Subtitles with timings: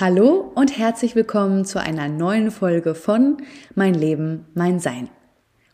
[0.00, 3.38] Hallo und herzlich willkommen zu einer neuen Folge von
[3.74, 5.10] Mein Leben, mein Sein.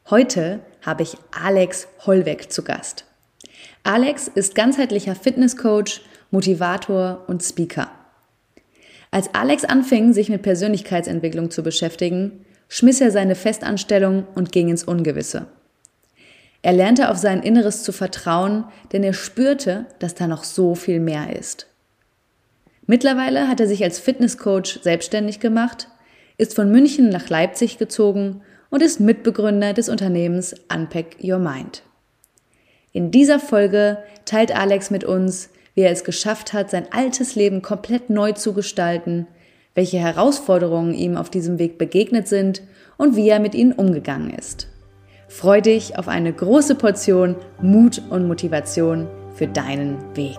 [0.09, 3.05] Heute habe ich Alex Hollweg zu Gast.
[3.83, 6.01] Alex ist ganzheitlicher Fitnesscoach,
[6.31, 7.91] Motivator und Speaker.
[9.11, 14.85] Als Alex anfing, sich mit Persönlichkeitsentwicklung zu beschäftigen, schmiss er seine Festanstellung und ging ins
[14.85, 15.49] Ungewisse.
[16.63, 20.99] Er lernte auf sein Inneres zu vertrauen, denn er spürte, dass da noch so viel
[20.99, 21.67] mehr ist.
[22.87, 25.89] Mittlerweile hat er sich als Fitnesscoach selbstständig gemacht,
[26.37, 31.83] ist von München nach Leipzig gezogen und ist Mitbegründer des Unternehmens Unpack Your Mind.
[32.93, 37.63] In dieser Folge teilt Alex mit uns, wie er es geschafft hat, sein altes Leben
[37.63, 39.27] komplett neu zu gestalten,
[39.75, 42.63] welche Herausforderungen ihm auf diesem Weg begegnet sind
[42.97, 44.69] und wie er mit ihnen umgegangen ist.
[45.29, 50.39] Freu dich auf eine große Portion Mut und Motivation für deinen Weg.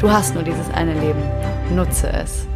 [0.00, 1.22] Du hast nur dieses eine Leben
[1.76, 2.46] Nutze es.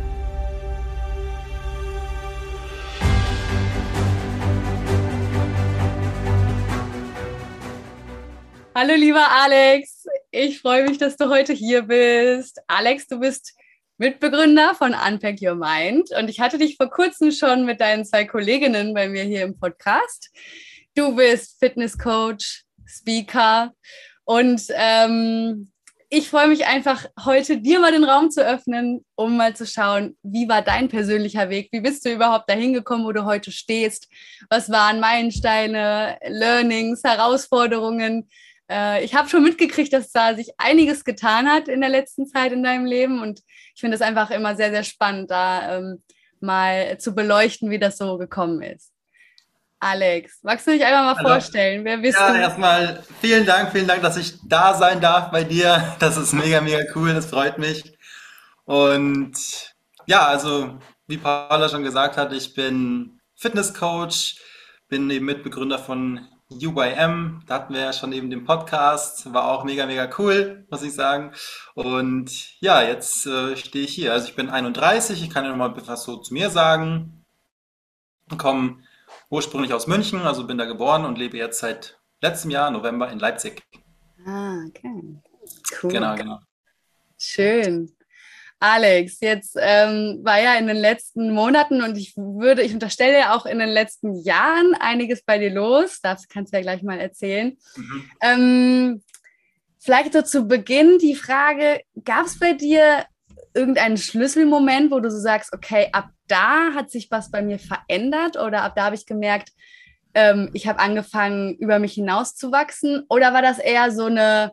[8.75, 12.63] Hallo lieber Alex, ich freue mich, dass du heute hier bist.
[12.67, 13.53] Alex, du bist
[13.99, 18.25] Mitbegründer von Unpack Your Mind und ich hatte dich vor kurzem schon mit deinen zwei
[18.25, 20.31] Kolleginnen bei mir hier im Podcast.
[20.95, 23.75] Du bist Fitnesscoach, Speaker
[24.25, 25.71] und ähm,
[26.17, 30.17] ich freue mich einfach, heute dir mal den Raum zu öffnen, um mal zu schauen,
[30.23, 31.71] wie war dein persönlicher Weg?
[31.73, 34.09] Wie bist du überhaupt dahin gekommen, wo du heute stehst?
[34.49, 38.29] Was waren Meilensteine, Learnings, Herausforderungen?
[38.71, 42.53] Äh, ich habe schon mitgekriegt, dass da sich einiges getan hat in der letzten Zeit
[42.53, 43.41] in deinem Leben und
[43.75, 46.01] ich finde es einfach immer sehr, sehr spannend, da ähm,
[46.39, 48.94] mal zu beleuchten, wie das so gekommen ist.
[49.85, 51.29] Alex, magst du dich einfach mal Hallo.
[51.29, 51.85] vorstellen?
[51.85, 52.37] Wer bist ja, du?
[52.37, 55.95] Ja, erstmal vielen Dank, vielen Dank, dass ich da sein darf bei dir.
[55.99, 57.95] Das ist mega, mega cool, das freut mich.
[58.65, 59.35] Und
[60.07, 64.41] ja, also wie Paula schon gesagt hat, ich bin Fitnesscoach,
[64.89, 67.43] bin eben Mitbegründer von UYM.
[67.47, 70.95] Da hatten wir ja schon eben den Podcast, war auch mega, mega cool, muss ich
[70.95, 71.33] sagen.
[71.75, 74.15] Und ja, jetzt äh, stehe ich hier.
[74.15, 77.23] Also ich bin 31, ich kann ja noch mal etwas so zu mir sagen.
[78.39, 78.79] Komme
[79.35, 83.19] ursprünglich aus München, also bin da geboren und lebe jetzt seit letztem Jahr, November, in
[83.19, 83.63] Leipzig.
[84.25, 85.03] Ah, okay.
[85.83, 85.91] Cool.
[85.91, 86.39] Genau, genau.
[87.19, 87.93] Schön.
[88.61, 93.35] Alex, jetzt ähm, war ja in den letzten Monaten und ich würde, ich unterstelle ja
[93.35, 96.01] auch in den letzten Jahren einiges bei dir los.
[96.01, 97.59] Das kannst du ja gleich mal erzählen.
[97.77, 98.11] Mhm.
[98.23, 99.03] Ähm,
[99.81, 103.05] vielleicht so zu Beginn die Frage: Gab es bei dir
[103.53, 108.37] irgendeinen Schlüsselmoment, wo du so sagst, okay, ab da hat sich was bei mir verändert
[108.37, 109.51] oder ab da habe ich gemerkt,
[110.15, 113.05] ähm, ich habe angefangen, über mich hinaus zu wachsen?
[113.09, 114.53] Oder war das eher so eine,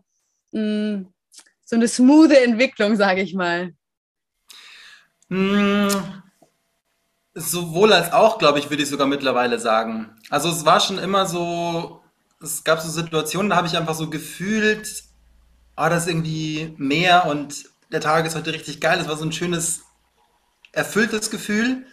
[0.52, 1.14] mh, mm,
[1.64, 3.74] so eine smooth Entwicklung, sage ich mal?
[5.30, 5.88] Mm,
[7.34, 10.18] sowohl als auch, glaube ich, würde ich sogar mittlerweile sagen.
[10.30, 12.02] Also es war schon immer so,
[12.42, 15.04] es gab so Situationen, da habe ich einfach so gefühlt,
[15.78, 19.00] oh, das ist irgendwie mehr und der Tag ist heute richtig geil.
[19.00, 19.84] Es war so ein schönes,
[20.72, 21.86] erfülltes Gefühl.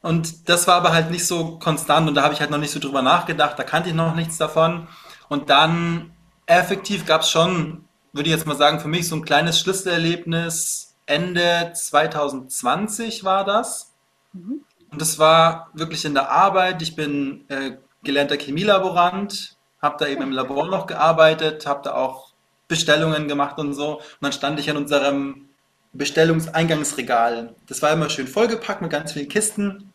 [0.00, 2.72] Und das war aber halt nicht so konstant und da habe ich halt noch nicht
[2.72, 4.88] so drüber nachgedacht, da kannte ich noch nichts davon.
[5.28, 6.12] Und dann
[6.46, 10.96] effektiv gab es schon, würde ich jetzt mal sagen, für mich so ein kleines Schlüsselerlebnis.
[11.06, 13.92] Ende 2020 war das.
[14.32, 14.64] Mhm.
[14.90, 16.82] Und das war wirklich in der Arbeit.
[16.82, 22.32] Ich bin äh, gelernter Chemielaborant, habe da eben im Labor noch gearbeitet, habe da auch
[22.68, 23.98] Bestellungen gemacht und so.
[23.98, 25.48] Und dann stand ich an unserem
[25.92, 27.54] Bestellungseingangsregal.
[27.66, 29.92] Das war immer schön vollgepackt mit ganz vielen Kisten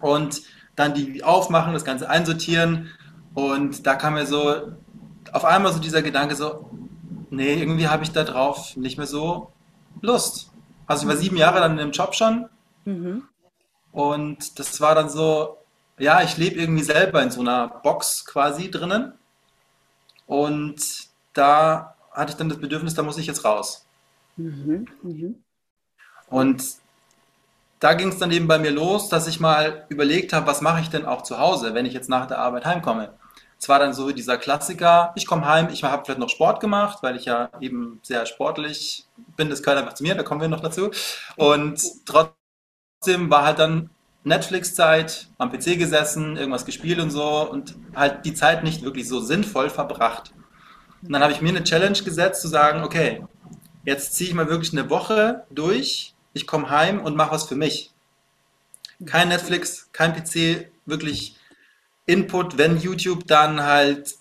[0.00, 0.42] und
[0.76, 2.90] dann die aufmachen, das Ganze einsortieren.
[3.34, 4.72] Und da kam mir so
[5.32, 6.70] auf einmal so dieser Gedanke so,
[7.30, 9.52] nee, irgendwie habe ich da drauf nicht mehr so
[10.00, 10.50] Lust.
[10.86, 12.48] Also ich war sieben Jahre dann in dem Job schon.
[12.84, 13.24] Mhm.
[13.92, 15.58] Und das war dann so,
[15.98, 19.12] ja, ich lebe irgendwie selber in so einer Box quasi drinnen.
[20.26, 23.87] Und da hatte ich dann das Bedürfnis, da muss ich jetzt raus.
[24.38, 25.34] Mhm, mh.
[26.30, 26.62] Und
[27.80, 30.80] da ging es dann eben bei mir los, dass ich mal überlegt habe, was mache
[30.80, 33.14] ich denn auch zu Hause, wenn ich jetzt nach der Arbeit heimkomme.
[33.60, 36.98] Es war dann so dieser Klassiker, ich komme heim, ich habe vielleicht noch Sport gemacht,
[37.02, 39.06] weil ich ja eben sehr sportlich
[39.36, 40.90] bin, das gehört einfach zu mir, da kommen wir noch dazu.
[41.36, 43.90] Und trotzdem war halt dann
[44.24, 49.20] Netflix-Zeit, am PC gesessen, irgendwas gespielt und so und halt die Zeit nicht wirklich so
[49.20, 50.32] sinnvoll verbracht.
[51.02, 53.24] Und dann habe ich mir eine Challenge gesetzt, zu sagen, okay,
[53.84, 57.56] jetzt ziehe ich mal wirklich eine Woche durch, ich komme heim und mache was für
[57.56, 57.92] mich.
[59.04, 61.36] Kein Netflix, kein PC, wirklich
[62.06, 64.16] Input, wenn YouTube, dann halt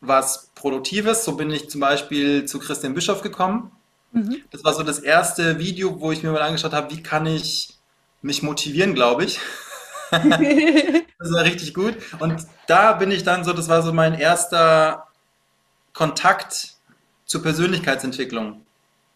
[0.00, 1.24] was Produktives.
[1.24, 3.72] So bin ich zum Beispiel zu Christian Bischof gekommen.
[4.12, 4.42] Mhm.
[4.50, 7.74] Das war so das erste Video, wo ich mir mal angeschaut habe, wie kann ich
[8.20, 9.40] mich motivieren, glaube ich.
[10.10, 11.96] das war richtig gut.
[12.20, 15.08] Und da bin ich dann so, das war so mein erster
[15.92, 16.74] Kontakt
[17.24, 18.64] zur Persönlichkeitsentwicklung.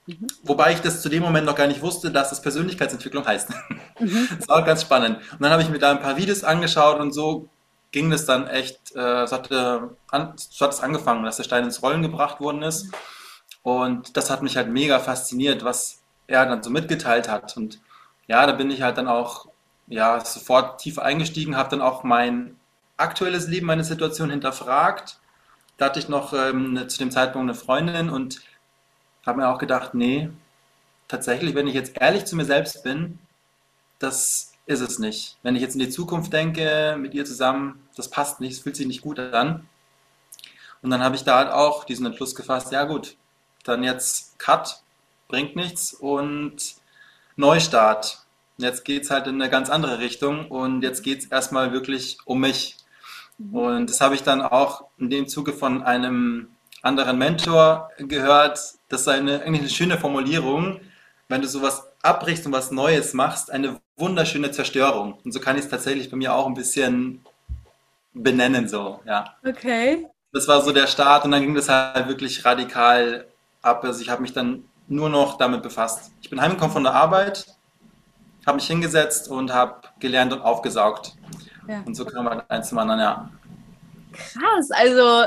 [0.06, 0.26] Mhm.
[0.44, 3.50] Wobei ich das zu dem Moment noch gar nicht wusste, dass das Persönlichkeitsentwicklung heißt.
[3.98, 4.28] Mhm.
[4.36, 5.20] Das war ganz spannend.
[5.32, 7.48] Und dann habe ich mir da ein paar Videos angeschaut und so
[7.92, 11.64] ging das dann echt, äh, so, hatte, an, so hat es angefangen, dass der Stein
[11.64, 12.92] ins Rollen gebracht worden ist.
[13.62, 17.56] Und das hat mich halt mega fasziniert, was er dann so mitgeteilt hat.
[17.56, 17.80] Und
[18.26, 19.46] ja, da bin ich halt dann auch
[19.86, 22.56] ja, sofort tief eingestiegen, habe dann auch mein
[22.98, 25.18] aktuelles Leben, meine Situation hinterfragt.
[25.78, 28.40] Da hatte ich noch ähm, zu dem Zeitpunkt eine Freundin und
[29.26, 30.30] habe mir auch gedacht, nee,
[31.08, 33.18] tatsächlich, wenn ich jetzt ehrlich zu mir selbst bin,
[33.98, 35.38] das ist es nicht.
[35.42, 38.76] Wenn ich jetzt in die Zukunft denke, mit ihr zusammen, das passt nicht, es fühlt
[38.76, 39.68] sich nicht gut an.
[40.82, 43.16] Und dann habe ich da halt auch diesen Entschluss gefasst, ja gut,
[43.64, 44.82] dann jetzt Cut,
[45.28, 46.76] bringt nichts und
[47.36, 48.24] Neustart.
[48.58, 52.18] Jetzt geht es halt in eine ganz andere Richtung und jetzt geht es erstmal wirklich
[52.24, 52.76] um mich.
[53.38, 53.54] Mhm.
[53.54, 56.48] Und das habe ich dann auch in dem Zuge von einem
[56.86, 58.58] anderen Mentor gehört.
[58.88, 60.80] Das ist eine, eigentlich eine schöne Formulierung.
[61.28, 65.18] Wenn du sowas abbrichst und was Neues machst, eine wunderschöne Zerstörung.
[65.24, 67.24] Und so kann ich es tatsächlich bei mir auch ein bisschen
[68.14, 69.36] benennen, so, ja.
[69.46, 70.06] Okay.
[70.32, 73.26] Das war so der Start und dann ging das halt wirklich radikal
[73.62, 73.84] ab.
[73.84, 76.12] Also ich habe mich dann nur noch damit befasst.
[76.20, 77.46] Ich bin heimgekommen von der Arbeit,
[78.46, 81.14] habe mich hingesetzt und habe gelernt und aufgesaugt.
[81.68, 81.82] Ja.
[81.84, 83.30] Und so kam man halt eins zum anderen, ja.
[84.12, 85.24] Krass, also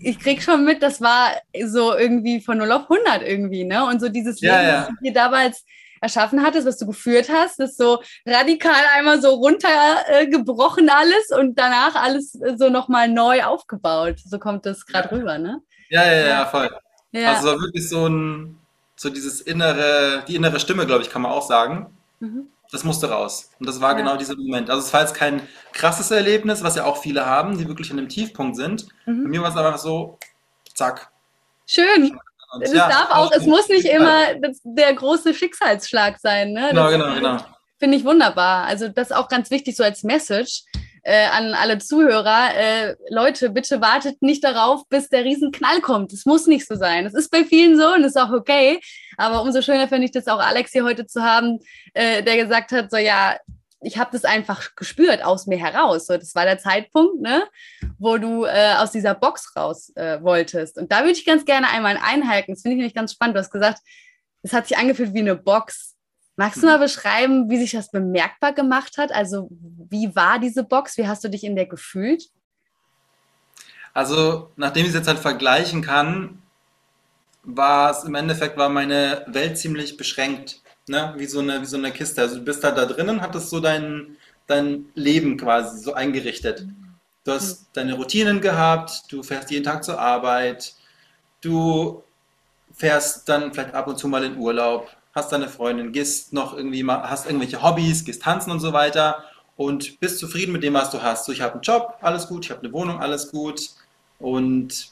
[0.00, 1.32] ich krieg schon mit, das war
[1.64, 3.84] so irgendwie von 0 auf 100 irgendwie, ne?
[3.84, 4.80] Und so dieses Leben, ja, ja.
[4.80, 5.64] was du dir damals
[6.00, 11.58] erschaffen hattest, was du geführt hast, ist so radikal einmal so runtergebrochen äh, alles und
[11.58, 14.16] danach alles äh, so nochmal neu aufgebaut.
[14.24, 15.60] So kommt das gerade rüber, ne?
[15.90, 16.70] Ja, ja, ja, voll.
[17.12, 17.34] Ja.
[17.34, 18.58] Also wirklich so ein,
[18.96, 21.92] so dieses innere, die innere Stimme, glaube ich, kann man auch sagen.
[22.20, 22.48] Mhm.
[22.70, 23.50] Das musste raus.
[23.58, 23.96] Und das war ja.
[23.98, 24.68] genau dieser Moment.
[24.68, 25.40] Also es war jetzt kein
[25.72, 28.86] krasses Erlebnis, was ja auch viele haben, die wirklich an einem Tiefpunkt sind.
[29.06, 29.24] Mhm.
[29.24, 30.18] Bei mir war es einfach so,
[30.74, 31.10] zack.
[31.66, 32.18] Schön.
[32.52, 36.52] Und es ja, darf auch, es muss nicht immer das, der große Schicksalsschlag sein.
[36.52, 36.68] Ne?
[36.70, 37.38] Genau, genau, genau.
[37.78, 38.64] Finde ich wunderbar.
[38.64, 40.64] Also das ist auch ganz wichtig so als Message
[41.02, 46.12] äh, an alle Zuhörer, äh, Leute, bitte wartet nicht darauf, bis der Riesenknall kommt.
[46.12, 47.06] Es muss nicht so sein.
[47.06, 48.80] Es ist bei vielen so und ist auch okay.
[49.16, 51.58] Aber umso schöner finde ich das auch, Alex hier heute zu haben,
[51.94, 53.36] äh, der gesagt hat, so ja,
[53.80, 56.06] ich habe das einfach gespürt aus mir heraus.
[56.06, 57.44] So, das war der Zeitpunkt, ne,
[57.98, 60.78] wo du äh, aus dieser Box raus äh, wolltest.
[60.78, 62.52] Und da würde ich ganz gerne einmal einhalten.
[62.52, 63.36] Das finde ich nämlich ganz spannend.
[63.36, 63.80] Du hast gesagt,
[64.42, 65.96] es hat sich angefühlt wie eine Box.
[66.38, 69.10] Magst du mal beschreiben, wie sich das bemerkbar gemacht hat?
[69.10, 69.48] Also
[69.90, 70.96] wie war diese Box?
[70.96, 72.28] Wie hast du dich in der gefühlt?
[73.92, 76.40] Also nachdem ich es jetzt halt vergleichen kann,
[77.42, 81.12] war es im Endeffekt war meine Welt ziemlich beschränkt, ne?
[81.16, 82.20] wie, so eine, wie so eine Kiste.
[82.20, 86.68] Also du bist halt da drinnen, hattest so dein, dein Leben quasi so eingerichtet.
[87.24, 90.74] Du hast deine Routinen gehabt, du fährst jeden Tag zur Arbeit,
[91.40, 92.04] du
[92.72, 96.82] fährst dann vielleicht ab und zu mal in Urlaub, hast deine Freundin, gehst noch irgendwie
[96.82, 99.24] mal, hast irgendwelche Hobbys, gehst tanzen und so weiter
[99.56, 101.26] und bist zufrieden mit dem, was du hast.
[101.26, 103.70] So, ich habe einen Job, alles gut, ich habe eine Wohnung, alles gut
[104.18, 104.90] und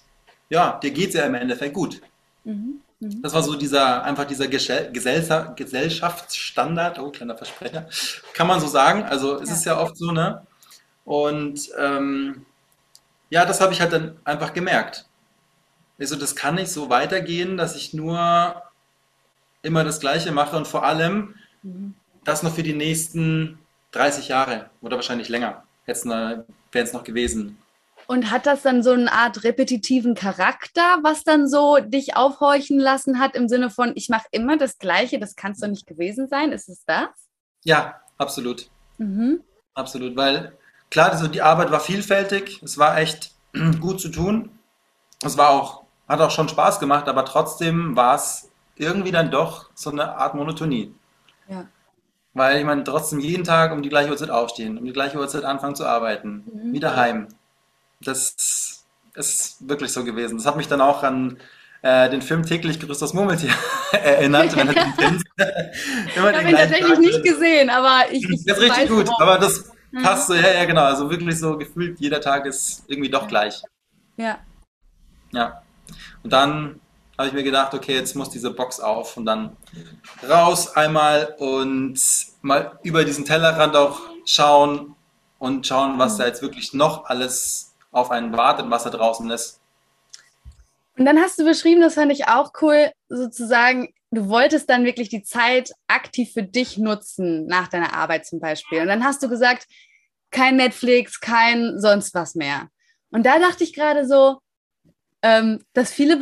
[0.51, 2.01] ja, dir geht es ja im Endeffekt gut.
[2.45, 2.81] Mhm.
[3.01, 3.23] Mhm.
[3.23, 7.89] Das war so dieser, einfach dieser Gesellschaftsstandard, oh, kleiner Versprecher,
[8.33, 9.05] kann man so sagen.
[9.05, 9.55] Also es ja.
[9.55, 10.47] ist ja oft so, ne?
[11.05, 12.45] Und ähm,
[13.31, 15.07] ja, das habe ich halt dann einfach gemerkt.
[15.99, 18.63] Also das kann nicht so weitergehen, dass ich nur
[19.67, 21.35] immer das Gleiche mache und vor allem
[22.25, 23.59] das noch für die nächsten
[23.93, 25.65] 30 Jahre oder wahrscheinlich länger.
[25.87, 27.59] Wäre es noch gewesen.
[28.09, 33.19] Und hat das dann so eine Art repetitiven Charakter, was dann so dich aufhorchen lassen
[33.19, 36.29] hat im Sinne von, ich mache immer das Gleiche, das kann es doch nicht gewesen
[36.29, 36.53] sein?
[36.53, 37.09] Ist es das?
[37.65, 38.69] Ja, absolut.
[38.99, 39.43] Mhm.
[39.75, 40.53] Absolut, weil
[40.91, 43.33] klar, also die Arbeit war vielfältig, es war echt
[43.81, 44.51] gut zu tun.
[45.25, 49.71] Es war auch, hat auch schon Spaß gemacht, aber trotzdem war es irgendwie dann doch
[49.75, 50.95] so eine Art Monotonie.
[51.49, 51.67] Ja.
[52.35, 55.45] Weil ich meine, trotzdem jeden Tag um die gleiche Uhrzeit aufstehen, um die gleiche Uhrzeit
[55.45, 56.73] anfangen zu arbeiten, mhm.
[56.73, 57.29] wieder heim.
[58.01, 60.37] Das ist wirklich so gewesen.
[60.37, 61.39] Das hat mich dann auch an
[61.83, 63.55] äh, den Film täglich grüßt das Murmeltier
[63.93, 64.55] erinnert.
[64.57, 65.23] wenn den Prinz,
[66.09, 68.29] ich habe ihn tatsächlich nicht gesehen, aber ich.
[68.29, 69.23] ich das ist richtig gut, warum.
[69.23, 70.03] aber das mhm.
[70.03, 70.83] passt so, ja, ja, genau.
[70.83, 73.63] Also wirklich so gefühlt, jeder Tag ist irgendwie doch gleich.
[74.17, 74.39] Ja.
[75.33, 75.63] Ja.
[76.23, 76.81] Und dann
[77.19, 79.57] habe ich mir gedacht, okay, jetzt muss diese Box auf und dann
[80.29, 81.99] raus einmal und
[82.43, 84.95] mal über diesen Tellerrand auch schauen
[85.39, 89.61] und schauen, was da jetzt wirklich noch alles auf einen wartet, was da draußen ist.
[90.99, 95.09] Und dann hast du beschrieben, das fand ich auch cool, sozusagen, du wolltest dann wirklich
[95.09, 98.81] die Zeit aktiv für dich nutzen, nach deiner Arbeit zum Beispiel.
[98.81, 99.67] Und dann hast du gesagt,
[100.31, 102.69] kein Netflix, kein sonst was mehr.
[103.11, 104.39] Und da dachte ich gerade so,
[105.27, 106.19] ähm, dass viele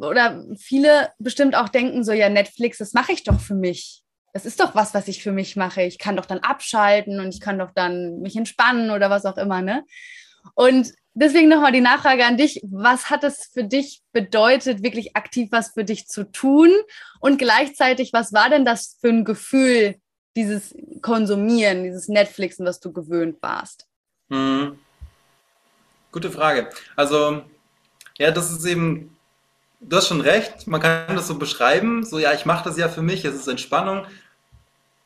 [0.00, 4.02] oder viele bestimmt auch denken, so ja, Netflix, das mache ich doch für mich.
[4.32, 5.82] Das ist doch was, was ich für mich mache.
[5.82, 9.36] Ich kann doch dann abschalten und ich kann doch dann mich entspannen oder was auch
[9.36, 9.84] immer, ne?
[10.54, 12.62] Und deswegen nochmal die Nachfrage an dich.
[12.64, 16.70] Was hat es für dich bedeutet, wirklich aktiv was für dich zu tun?
[17.20, 19.96] Und gleichzeitig, was war denn das für ein Gefühl,
[20.34, 23.86] dieses Konsumieren, dieses Netflixen, was du gewöhnt warst?
[24.30, 24.78] Hm.
[26.10, 26.70] Gute Frage.
[26.94, 27.42] Also
[28.18, 29.16] ja, das ist eben,
[29.80, 32.88] du hast schon recht, man kann das so beschreiben, so ja, ich mache das ja
[32.88, 34.06] für mich, es ist Entspannung,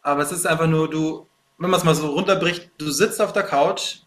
[0.02, 1.26] aber es ist einfach nur, du,
[1.58, 3.98] wenn man es mal so runterbricht, du sitzt auf der Couch,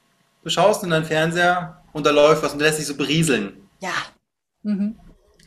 [0.43, 3.69] du schaust in deinen Fernseher und da läuft was und du lässt dich so berieseln.
[3.79, 3.93] Ja.
[4.63, 4.97] Mhm.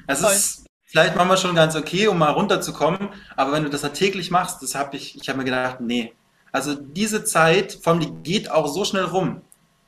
[0.06, 3.94] Es ist vielleicht manchmal schon ganz okay, um mal runterzukommen, aber wenn du das halt
[3.94, 6.12] täglich machst, das habe ich, ich habe mir gedacht, nee.
[6.52, 9.42] Also diese Zeit, vor allem die geht auch so schnell rum.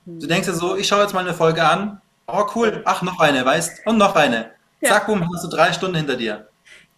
[0.04, 2.82] Du denkst ja so, ich schaue jetzt mal eine Folge an, Oh, cool.
[2.84, 4.52] Ach, noch eine, weißt Und noch eine.
[4.80, 4.90] Ja.
[4.90, 6.48] Zack, boom, hast du drei Stunden hinter dir.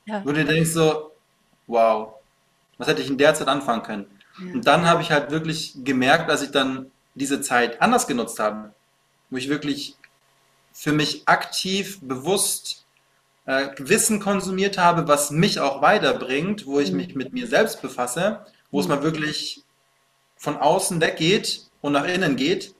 [0.05, 0.23] Ja.
[0.25, 1.13] Wo du denkst so,
[1.69, 2.15] wow,
[2.79, 4.07] was hätte ich in der Zeit anfangen können?
[4.45, 4.55] Ja.
[4.55, 8.75] Und dann habe ich halt wirklich gemerkt, dass ich dann diese Zeit anders genutzt habe.
[9.31, 9.97] Wo ich wirklich
[10.73, 12.85] für mich aktiv, bewusst
[13.47, 16.97] äh, Wissen konsumiert habe, was mich auch weiterbringt, wo ich mhm.
[16.97, 18.83] mich mit mir selbst befasse, wo mhm.
[18.83, 19.63] es mal wirklich
[20.37, 22.75] von außen weggeht und nach innen geht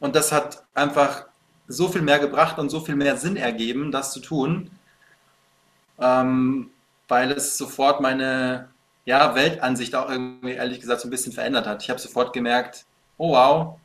[0.00, 1.26] und das hat einfach
[1.68, 4.70] so viel mehr gebracht und so viel mehr Sinn ergeben, das zu tun,
[6.00, 6.70] ähm,
[7.06, 8.68] weil es sofort meine
[9.04, 11.82] ja, Weltansicht auch irgendwie, ehrlich gesagt, so ein bisschen verändert hat.
[11.82, 12.86] Ich habe sofort gemerkt,
[13.18, 13.78] oh wow,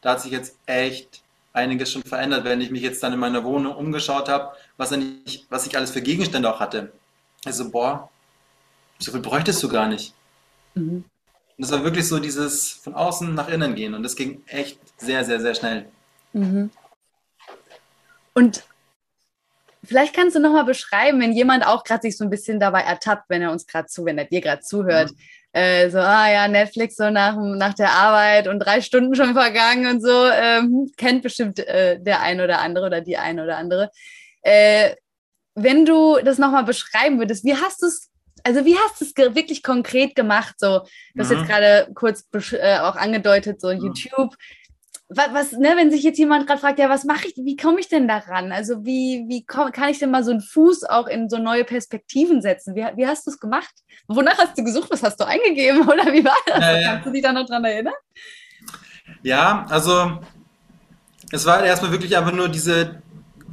[0.00, 3.44] da hat sich jetzt echt einiges schon verändert, wenn ich mich jetzt dann in meiner
[3.44, 6.92] Wohnung umgeschaut habe, was, ich, was ich alles für Gegenstände auch hatte.
[7.44, 8.08] Also, boah,
[8.98, 10.14] so viel bräuchtest du gar nicht.
[10.74, 11.04] Mhm.
[11.58, 13.94] Und es war wirklich so dieses von außen nach innen gehen.
[13.94, 15.86] Und das ging echt sehr, sehr, sehr schnell.
[16.32, 16.70] Mhm.
[18.32, 18.62] Und
[19.82, 23.24] vielleicht kannst du nochmal beschreiben, wenn jemand auch gerade sich so ein bisschen dabei ertappt,
[23.28, 25.10] wenn er uns gerade zu, wenn er dir gerade zuhört.
[25.10, 25.16] Mhm.
[25.52, 29.88] Äh, so, ah ja, Netflix so nach, nach der Arbeit und drei Stunden schon vergangen
[29.88, 33.90] und so, ähm, kennt bestimmt äh, der eine oder andere oder die eine oder andere.
[34.42, 34.94] Äh,
[35.56, 38.07] wenn du das nochmal beschreiben würdest, wie hast du es
[38.48, 40.54] also wie hast du es wirklich konkret gemacht?
[40.58, 40.80] So,
[41.14, 41.46] du hast jetzt mhm.
[41.46, 43.80] gerade kurz äh, auch angedeutet, so mhm.
[43.80, 44.34] YouTube.
[45.10, 47.78] Was, was, ne, wenn sich jetzt jemand gerade fragt, ja, was mache ich, wie komme
[47.80, 48.52] ich denn daran?
[48.52, 51.64] Also wie, wie komm, kann ich denn mal so einen Fuß auch in so neue
[51.64, 52.74] Perspektiven setzen?
[52.74, 53.72] Wie, wie hast du es gemacht?
[54.06, 54.90] Wonach hast du gesucht?
[54.90, 55.82] Was hast du eingegeben?
[55.88, 56.58] Oder wie war das?
[56.58, 56.92] Ja.
[56.92, 57.94] Kannst du dich da noch dran erinnern?
[59.22, 60.20] Ja, also
[61.32, 63.02] es war erstmal wirklich einfach nur diese,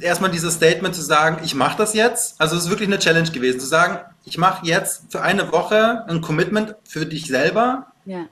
[0.00, 2.40] erstmal dieses Statement zu sagen, ich mache das jetzt.
[2.40, 6.04] Also es ist wirklich eine Challenge gewesen, zu sagen, ich mache jetzt für eine Woche
[6.08, 7.86] ein Commitment für dich selber.
[8.04, 8.26] Ja.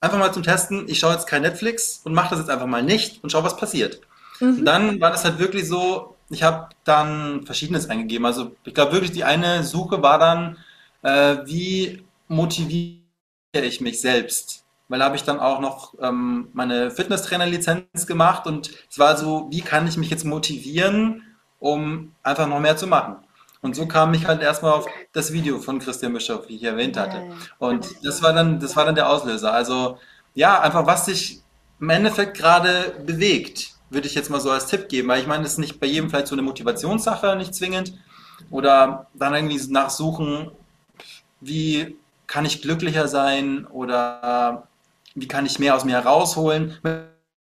[0.00, 2.82] Einfach mal zum Testen, ich schaue jetzt kein Netflix und mache das jetzt einfach mal
[2.82, 4.00] nicht und schaue, was passiert.
[4.40, 4.58] Mhm.
[4.58, 8.24] Und dann war das halt wirklich so, ich habe dann Verschiedenes eingegeben.
[8.24, 10.58] Also ich glaube wirklich, die eine Suche war dann,
[11.02, 13.00] äh, wie motiviere
[13.52, 14.64] ich mich selbst?
[14.88, 19.48] Weil da habe ich dann auch noch ähm, meine Fitnesstrainer-Lizenz gemacht und es war so,
[19.50, 21.24] wie kann ich mich jetzt motivieren,
[21.58, 23.16] um einfach noch mehr zu machen?
[23.66, 26.96] Und so kam ich halt erstmal auf das Video von Christian Bischof, wie ich erwähnt
[26.96, 27.32] hatte.
[27.58, 29.52] Und das war dann, das war dann der Auslöser.
[29.52, 29.98] Also
[30.34, 31.42] ja, einfach was sich
[31.80, 35.42] im Endeffekt gerade bewegt, würde ich jetzt mal so als Tipp geben, weil ich meine,
[35.42, 37.94] das ist nicht bei jedem vielleicht so eine Motivationssache, nicht zwingend.
[38.50, 40.52] Oder dann irgendwie nachsuchen,
[41.40, 41.96] wie
[42.28, 44.68] kann ich glücklicher sein oder
[45.16, 46.78] wie kann ich mehr aus mir herausholen.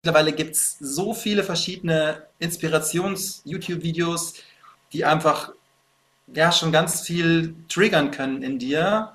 [0.04, 4.34] Mittlerweile gibt es so viele verschiedene Inspirations-YouTube-Videos,
[4.92, 5.50] die einfach
[6.26, 9.12] ja schon ganz viel triggern können in dir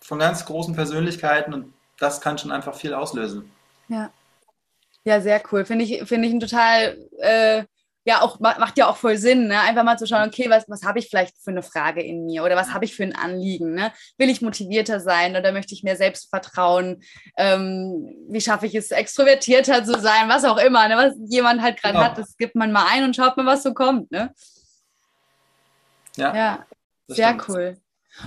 [0.00, 3.50] von ganz großen Persönlichkeiten und das kann schon einfach viel auslösen.
[3.88, 4.10] Ja.
[5.04, 5.64] Ja, sehr cool.
[5.64, 7.64] Finde ich, finde ich ein total, äh,
[8.04, 9.60] ja, auch macht ja auch voll Sinn, ne?
[9.60, 12.42] Einfach mal zu schauen, okay, was, was habe ich vielleicht für eine Frage in mir
[12.42, 13.74] oder was habe ich für ein Anliegen?
[13.74, 13.92] Ne?
[14.16, 17.02] Will ich motivierter sein oder möchte ich mir selbst vertrauen?
[17.36, 20.28] Ähm, wie schaffe ich es, extrovertierter zu sein?
[20.28, 20.96] Was auch immer, ne?
[20.96, 22.06] was jemand halt gerade genau.
[22.06, 24.10] hat, das gibt man mal ein und schaut mal, was so kommt.
[24.10, 24.32] Ne?
[26.18, 26.66] Ja, ja
[27.08, 27.48] sehr stimmt.
[27.48, 27.76] cool.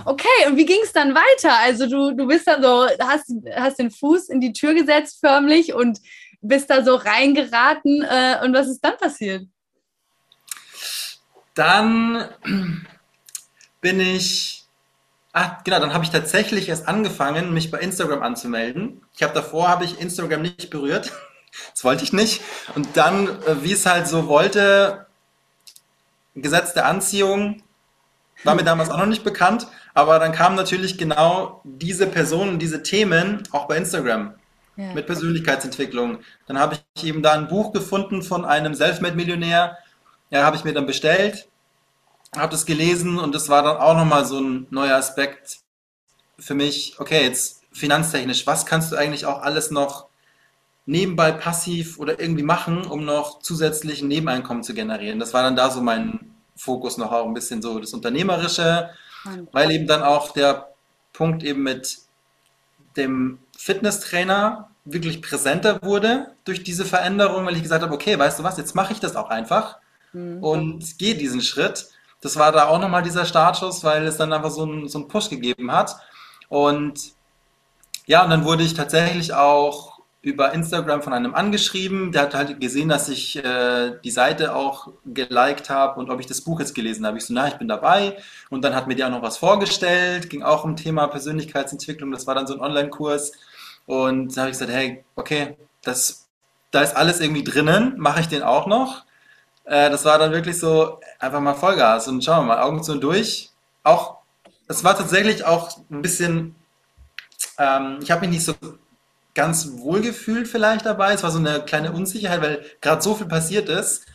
[0.04, 1.54] Okay, und wie ging es dann weiter?
[1.58, 5.74] Also du, du bist dann so, hast, hast den Fuß in die Tür gesetzt förmlich
[5.74, 6.00] und
[6.40, 8.02] bist da so reingeraten.
[8.02, 9.46] Äh, und was ist dann passiert?
[11.54, 12.28] Dann
[13.80, 14.64] bin ich,
[15.32, 19.02] ah genau, dann habe ich tatsächlich erst angefangen, mich bei Instagram anzumelden.
[19.14, 21.12] Ich habe davor, habe ich Instagram nicht berührt.
[21.74, 22.40] Das wollte ich nicht.
[22.76, 25.06] Und dann, äh, wie es halt so wollte,
[26.34, 27.62] Gesetz der Anziehung,
[28.44, 32.82] war mir damals auch noch nicht bekannt, aber dann kamen natürlich genau diese Personen, diese
[32.82, 34.34] Themen auch bei Instagram
[34.76, 34.92] ja.
[34.94, 36.18] mit Persönlichkeitsentwicklung.
[36.46, 39.78] Dann habe ich eben da ein Buch gefunden von einem Selfmade-Millionär,
[40.30, 41.48] ja, habe ich mir dann bestellt,
[42.36, 45.58] habe das gelesen und das war dann auch nochmal so ein neuer Aspekt
[46.38, 46.96] für mich.
[46.98, 50.06] Okay, jetzt finanztechnisch, was kannst du eigentlich auch alles noch
[50.86, 55.18] nebenbei passiv oder irgendwie machen, um noch zusätzlich ein Nebeneinkommen zu generieren?
[55.18, 58.90] Das war dann da so mein Fokus noch auch ein bisschen so das Unternehmerische,
[59.52, 60.68] weil eben dann auch der
[61.12, 61.98] Punkt eben mit
[62.96, 68.42] dem Fitnesstrainer wirklich präsenter wurde durch diese Veränderung, weil ich gesagt habe, okay, weißt du
[68.42, 69.78] was, jetzt mache ich das auch einfach
[70.12, 70.42] mhm.
[70.42, 71.88] und gehe diesen Schritt.
[72.20, 75.28] Das war da auch nochmal dieser Startschuss, weil es dann einfach so einen so Push
[75.28, 75.96] gegeben hat.
[76.48, 77.12] Und
[78.06, 79.91] ja, und dann wurde ich tatsächlich auch
[80.22, 82.12] über Instagram von einem angeschrieben.
[82.12, 86.26] Der hat halt gesehen, dass ich äh, die Seite auch geliked habe und ob ich
[86.26, 87.18] das Buch jetzt gelesen habe.
[87.18, 88.16] Ich so, na, ich bin dabei.
[88.48, 92.12] Und dann hat mir die auch noch was vorgestellt, ging auch um Thema Persönlichkeitsentwicklung.
[92.12, 93.32] Das war dann so ein Online-Kurs.
[93.86, 96.28] Und da habe ich gesagt, hey, okay, das,
[96.70, 99.04] da ist alles irgendwie drinnen, mache ich den auch noch.
[99.64, 102.92] Äh, das war dann wirklich so einfach mal Vollgas und schauen wir mal, Augen zu
[102.92, 103.50] und durch.
[103.82, 104.18] Auch,
[104.68, 106.54] es war tatsächlich auch ein bisschen,
[107.58, 108.54] ähm, ich habe mich nicht so
[109.34, 111.14] ganz wohlgefühlt vielleicht dabei.
[111.14, 114.06] Es war so eine kleine Unsicherheit, weil gerade so viel passiert ist.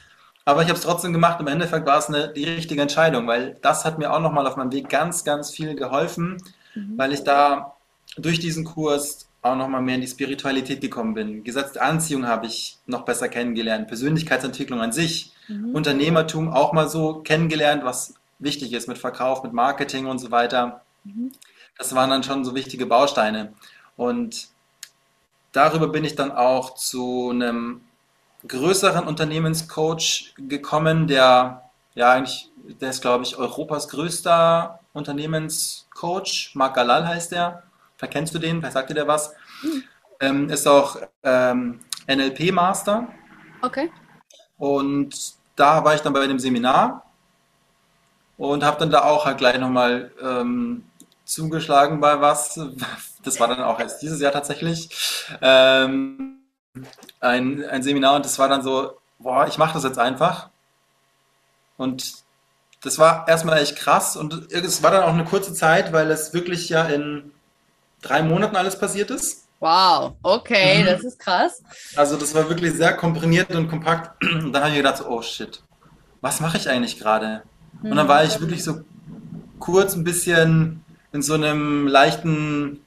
[0.45, 1.39] Aber ich habe es trotzdem gemacht.
[1.41, 4.55] Im Endeffekt war es eine, die richtige Entscheidung, weil das hat mir auch nochmal auf
[4.55, 6.37] meinem Weg ganz, ganz viel geholfen,
[6.73, 6.97] mhm.
[6.97, 7.73] weil ich da
[8.17, 11.43] durch diesen Kurs auch nochmal mehr in die Spiritualität gekommen bin.
[11.43, 15.75] Gesetzte Anziehung habe ich noch besser kennengelernt, Persönlichkeitsentwicklung an sich, mhm.
[15.75, 20.81] Unternehmertum auch mal so kennengelernt, was wichtig ist mit Verkauf, mit Marketing und so weiter.
[21.03, 21.31] Mhm.
[21.77, 23.53] Das waren dann schon so wichtige Bausteine.
[23.95, 24.47] Und
[25.51, 27.81] darüber bin ich dann auch zu einem
[28.47, 37.07] größeren Unternehmenscoach gekommen, der ja eigentlich, der ist glaube ich Europas größter Unternehmenscoach, Marc Galal
[37.07, 37.63] heißt der.
[37.97, 38.59] Verkennst du den?
[38.59, 39.33] Vielleicht sagt dir der was?
[39.63, 39.83] Mhm.
[40.19, 43.07] Ähm, ist auch ähm, NLP-Master.
[43.61, 43.91] Okay.
[44.57, 47.03] Und da war ich dann bei einem Seminar
[48.37, 50.83] und habe dann da auch halt gleich nochmal ähm,
[51.25, 52.59] zugeschlagen bei was,
[53.27, 54.89] das war dann auch erst dieses Jahr tatsächlich,
[55.41, 56.39] ähm,
[57.19, 60.49] ein, ein Seminar und das war dann so, boah, ich mache das jetzt einfach.
[61.77, 62.13] Und
[62.83, 66.33] das war erstmal echt krass und es war dann auch eine kurze Zeit, weil es
[66.33, 67.31] wirklich ja in
[68.01, 69.47] drei Monaten alles passiert ist.
[69.59, 70.85] Wow, okay, mhm.
[70.85, 71.63] das ist krass.
[71.95, 74.23] Also das war wirklich sehr komprimiert und kompakt.
[74.23, 75.63] Und dann habe ich gedacht, oh shit,
[76.21, 77.41] was mache ich eigentlich gerade?
[77.81, 78.81] Und dann war ich wirklich so
[79.59, 82.85] kurz ein bisschen in so einem leichten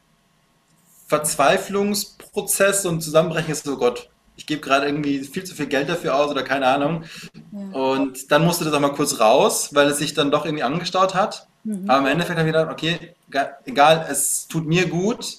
[1.10, 6.14] Verzweiflungsprozess und Zusammenbrechen ist so, Gott, ich gebe gerade irgendwie viel zu viel Geld dafür
[6.14, 7.02] aus oder keine Ahnung.
[7.50, 7.76] Ja.
[7.76, 11.16] Und dann musste das auch mal kurz raus, weil es sich dann doch irgendwie angestaut
[11.16, 11.48] hat.
[11.64, 11.90] Mhm.
[11.90, 13.16] Aber im Endeffekt habe ich gedacht, okay,
[13.64, 15.38] egal, es tut mir gut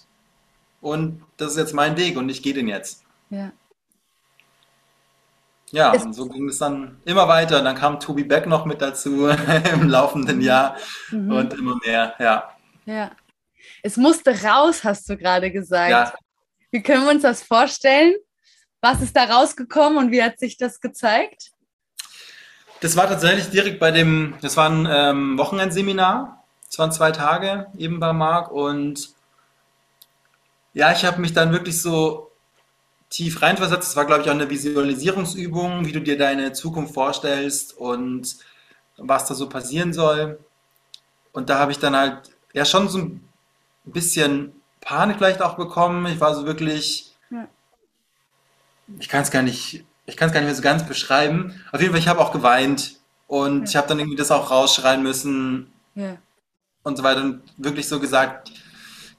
[0.82, 3.04] und das ist jetzt mein Weg und ich gehe den jetzt.
[3.30, 3.54] Ja.
[5.72, 7.64] Ja, und so ging es dann immer weiter.
[7.64, 9.30] Dann kam Tobi Beck noch mit dazu
[9.74, 10.76] im laufenden Jahr
[11.12, 11.32] mhm.
[11.32, 12.50] und immer mehr, ja.
[12.86, 13.12] Ja.
[13.84, 15.92] Es musste raus, hast du gerade gesagt.
[15.92, 16.14] Ja.
[16.72, 18.16] Wie können wir uns das vorstellen?
[18.80, 21.52] Was ist da rausgekommen und wie hat sich das gezeigt?
[22.80, 26.44] Das war tatsächlich direkt bei dem, das war ein ähm, Wochenendseminar.
[26.70, 29.14] Es waren zwei Tage eben bei Marc und
[30.74, 32.32] ja, ich habe mich dann wirklich so
[33.10, 33.90] tief reinversetzt.
[33.90, 38.38] Es war, glaube ich, auch eine Visualisierungsübung, wie du dir deine Zukunft vorstellst und
[38.98, 40.40] was da so passieren soll.
[41.34, 43.30] Und da habe ich dann halt ja schon so ein
[43.86, 46.06] bisschen Panik vielleicht auch bekommen.
[46.08, 47.48] Ich war so wirklich, ja.
[49.00, 51.60] ich kann es gar nicht, ich kann es gar nicht mehr so ganz beschreiben.
[51.72, 53.70] Auf jeden Fall, ich habe auch geweint und ja.
[53.70, 56.18] ich habe dann irgendwie das auch rausschreien müssen ja.
[56.84, 58.52] und so weiter und wirklich so gesagt,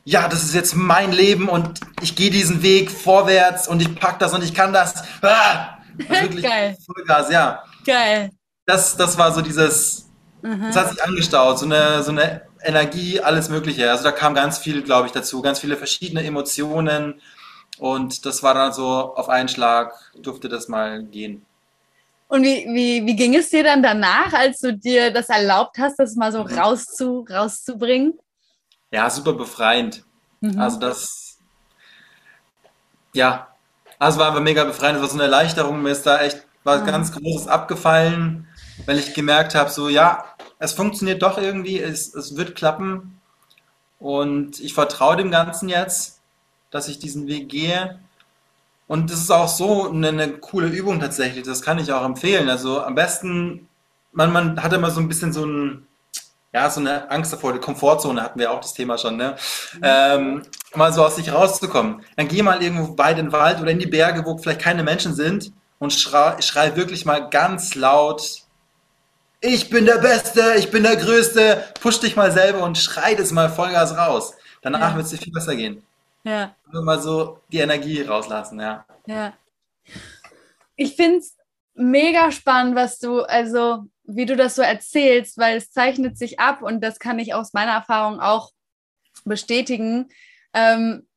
[0.05, 4.18] ja, das ist jetzt mein Leben und ich gehe diesen Weg vorwärts und ich pack
[4.18, 5.03] das und ich kann das.
[5.22, 5.79] Ah!
[6.09, 6.77] Also wirklich Geil.
[6.85, 7.62] Vollgas, ja.
[7.87, 8.31] Geil.
[8.66, 10.09] Das, das war so dieses,
[10.42, 10.66] mhm.
[10.66, 13.90] das hat sich angestaut, so eine, so eine Energie, alles Mögliche.
[13.90, 17.20] Also da kam ganz viel, glaube ich, dazu, ganz viele verschiedene Emotionen.
[17.79, 21.44] Und das war dann so auf einen Schlag, durfte das mal gehen.
[22.29, 25.98] Und wie, wie, wie ging es dir dann danach, als du dir das erlaubt hast,
[25.98, 26.59] das mal so Mhm.
[26.59, 28.18] rauszu, rauszubringen?
[28.90, 30.03] Ja, super befreiend.
[30.40, 30.59] Mhm.
[30.59, 31.38] Also das,
[33.12, 33.48] ja,
[33.98, 34.96] also war aber mega befreiend.
[34.96, 35.83] Es war so eine Erleichterung.
[35.83, 36.85] Mir ist da echt was Ah.
[36.85, 38.46] ganz Großes abgefallen,
[38.87, 40.25] weil ich gemerkt habe, so ja,
[40.62, 43.20] es funktioniert doch irgendwie, es, es wird klappen.
[43.98, 46.20] Und ich vertraue dem Ganzen jetzt,
[46.70, 47.98] dass ich diesen Weg gehe.
[48.87, 51.42] Und das ist auch so eine, eine coole Übung tatsächlich.
[51.42, 52.48] Das kann ich auch empfehlen.
[52.48, 53.68] Also am besten,
[54.12, 55.85] man, man hat immer so ein bisschen so ein,
[56.53, 59.35] ja, so eine Angst davor, die Komfortzone hatten wir auch das Thema schon, ne?
[59.83, 60.42] Ähm,
[60.77, 62.05] mal so aus sich rauszukommen.
[62.14, 64.85] Dann geh mal irgendwo weit in den Wald oder in die Berge, wo vielleicht keine
[64.85, 68.41] Menschen sind und schrei, schrei wirklich mal ganz laut.
[69.44, 71.64] Ich bin der Beste, ich bin der Größte.
[71.81, 74.35] Push dich mal selber und schrei das mal Vollgas raus.
[74.62, 74.94] Danach Ja.
[74.94, 75.85] wird es dir viel besser gehen.
[76.22, 76.55] Ja.
[76.72, 78.87] Nur mal so die Energie rauslassen, ja.
[79.07, 79.33] Ja.
[80.76, 81.37] Ich finde es
[81.74, 86.62] mega spannend, was du, also wie du das so erzählst, weil es zeichnet sich ab
[86.62, 88.52] und das kann ich aus meiner Erfahrung auch
[89.24, 90.09] bestätigen.
[90.55, 91.09] Ähm,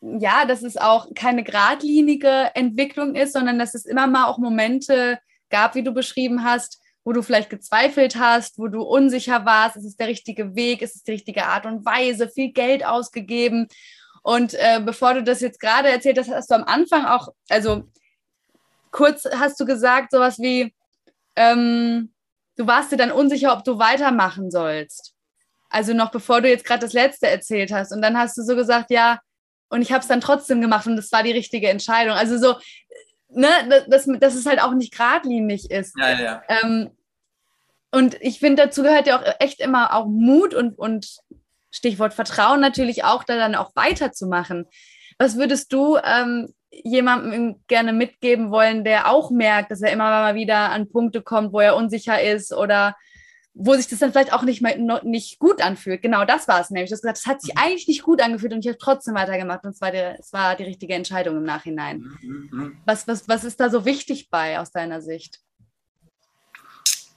[0.00, 5.18] ja, dass es auch keine geradlinige Entwicklung ist, sondern dass es immer mal auch Momente
[5.50, 9.84] gab, wie du beschrieben hast, wo du vielleicht gezweifelt hast, wo du unsicher warst, ist
[9.84, 13.68] es der richtige Weg, ist es die richtige Art und Weise, viel Geld ausgegeben.
[14.22, 17.88] Und äh, bevor du das jetzt gerade erzählt hast, hast du am Anfang auch, also
[18.92, 20.72] kurz hast du gesagt, sowas wie,
[21.34, 22.12] ähm,
[22.56, 25.14] du warst dir dann unsicher, ob du weitermachen sollst.
[25.68, 27.92] Also noch bevor du jetzt gerade das letzte erzählt hast.
[27.92, 29.18] Und dann hast du so gesagt, ja,
[29.70, 32.14] und ich habe es dann trotzdem gemacht und das war die richtige Entscheidung.
[32.14, 32.56] Also so,
[33.34, 35.94] ne, dass, dass es halt auch nicht geradlinig ist.
[35.98, 36.42] Ja, ja.
[36.48, 36.90] Ähm,
[37.90, 41.18] und ich finde, dazu gehört ja auch echt immer auch Mut und, und
[41.70, 44.66] Stichwort Vertrauen natürlich auch, da dann auch weiterzumachen.
[45.18, 50.34] Was würdest du ähm, jemandem gerne mitgeben wollen, der auch merkt, dass er immer mal
[50.34, 52.96] wieder an Punkte kommt, wo er unsicher ist oder
[53.54, 56.00] wo sich das dann vielleicht auch nicht, mal, nicht gut anfühlt?
[56.00, 56.88] Genau das war es nämlich.
[56.88, 59.64] Du hast gesagt, es hat sich eigentlich nicht gut angefühlt und ich habe trotzdem weitergemacht
[59.64, 61.98] und es war, der, es war die richtige Entscheidung im Nachhinein.
[62.22, 62.76] Mhm, mhm.
[62.86, 65.40] Was, was, was ist da so wichtig bei aus deiner Sicht?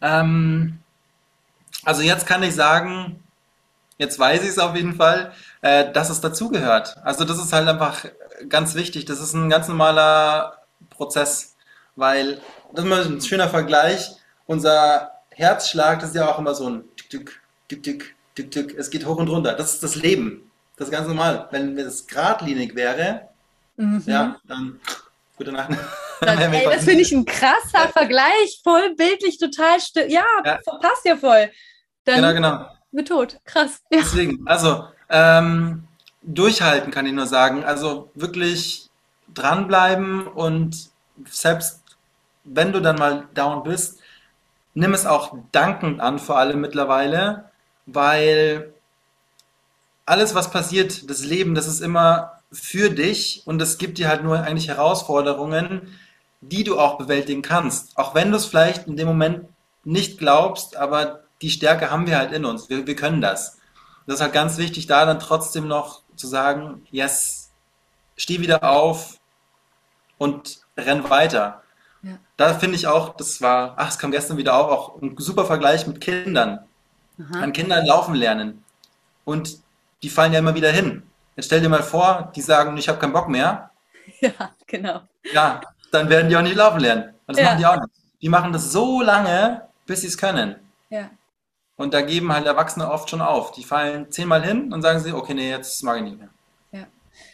[0.02, 0.80] Ähm,
[1.86, 3.24] also jetzt kann ich sagen,
[3.98, 6.98] jetzt weiß ich es auf jeden Fall, äh, dass es dazugehört.
[7.04, 8.06] Also das ist halt einfach
[8.50, 9.06] ganz wichtig.
[9.06, 11.56] Das ist ein ganz normaler Prozess,
[11.96, 12.42] weil
[12.74, 14.12] das ist mal ein schöner Vergleich.
[14.48, 18.76] Unser Herzschlag, das ist ja auch immer so ein Tick, Tick, Tick, Tick, Tick.
[18.78, 19.54] Es geht hoch und runter.
[19.54, 20.50] Das ist das Leben.
[20.78, 21.48] Das ist ganz normal.
[21.52, 23.30] Wenn es geradlinig wäre,
[23.78, 24.04] Mhm.
[24.06, 24.80] ja, dann
[25.38, 25.72] gute Nacht.
[26.22, 30.10] Das, ey, das finde ich ein krasser Vergleich, voll bildlich, total still.
[30.10, 30.60] Ja, Ja.
[30.82, 31.52] passt ja voll.
[32.06, 32.68] Dann Genau, genau.
[32.92, 33.38] wird tot.
[33.44, 33.82] Krass.
[33.90, 34.00] Ja.
[34.00, 35.84] Deswegen, also ähm,
[36.22, 37.66] durchhalten kann ich nur sagen.
[37.66, 38.90] Also wirklich
[39.34, 40.90] dranbleiben und
[41.30, 41.82] selbst
[42.46, 44.00] wenn du dann mal down bist,
[44.76, 47.50] nimm es auch dankend an, vor allem mittlerweile,
[47.88, 48.74] weil
[50.06, 54.24] alles, was passiert, das Leben, das ist immer für dich und es gibt dir halt
[54.24, 55.98] nur eigentlich Herausforderungen,
[56.42, 57.98] die du auch bewältigen kannst.
[57.98, 59.46] Auch wenn du es vielleicht in dem Moment
[59.84, 62.70] nicht glaubst, aber die Stärke haben wir halt in uns.
[62.70, 63.58] Wir, wir können das.
[64.06, 67.52] Das ist halt ganz wichtig, da dann trotzdem noch zu sagen, yes,
[68.16, 69.20] steh wieder auf
[70.18, 71.64] und renn weiter.
[72.38, 75.46] Da finde ich auch, das war, ach, es kam gestern wieder auf, auch ein super
[75.46, 76.60] Vergleich mit Kindern.
[77.20, 77.42] Aha.
[77.42, 78.64] An Kindern laufen lernen.
[79.24, 79.60] Und
[80.04, 81.04] die fallen ja immer wieder hin.
[81.36, 83.72] Jetzt stell dir mal vor, die sagen, ich habe keinen Bock mehr.
[84.20, 84.32] ja,
[84.68, 85.02] genau.
[85.34, 87.14] Ja, dann werden die auch nicht laufen lernen.
[87.26, 87.46] Und das Ja.
[87.46, 87.90] machen die auch nicht.
[88.22, 90.56] Die machen das so lange, bis sie es können.
[90.90, 91.10] Ja.
[91.78, 93.52] Und da geben halt Erwachsene oft schon auf.
[93.52, 96.30] Die fallen zehnmal hin und sagen sie, okay, nee, jetzt mag ich nicht mehr.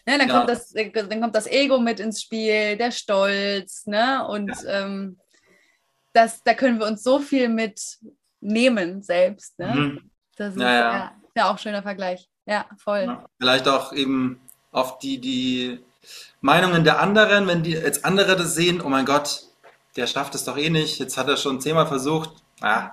[0.06, 0.38] Ne, dann, Ja.
[0.38, 4.26] kommt das, dann kommt das Ego mit ins Spiel, der Stolz, ne?
[4.28, 5.20] Und ähm,
[6.14, 7.80] das, da können wir uns so viel mit
[8.42, 9.58] nehmen selbst.
[9.60, 9.68] Ne?
[9.74, 10.12] Mhm.
[10.36, 10.80] Das ist Ja, ja.
[10.94, 11.16] ja.
[11.36, 12.28] ja auch ein schöner Vergleich.
[12.46, 13.04] Ja, voll.
[13.04, 13.26] Ja.
[13.40, 15.80] Vielleicht auch eben auf die, die
[16.42, 19.44] Meinungen der anderen, wenn die jetzt andere das sehen, oh mein Gott,
[19.96, 22.32] der schafft es doch eh nicht, jetzt hat er schon zehnmal versucht.
[22.62, 22.92] Ah,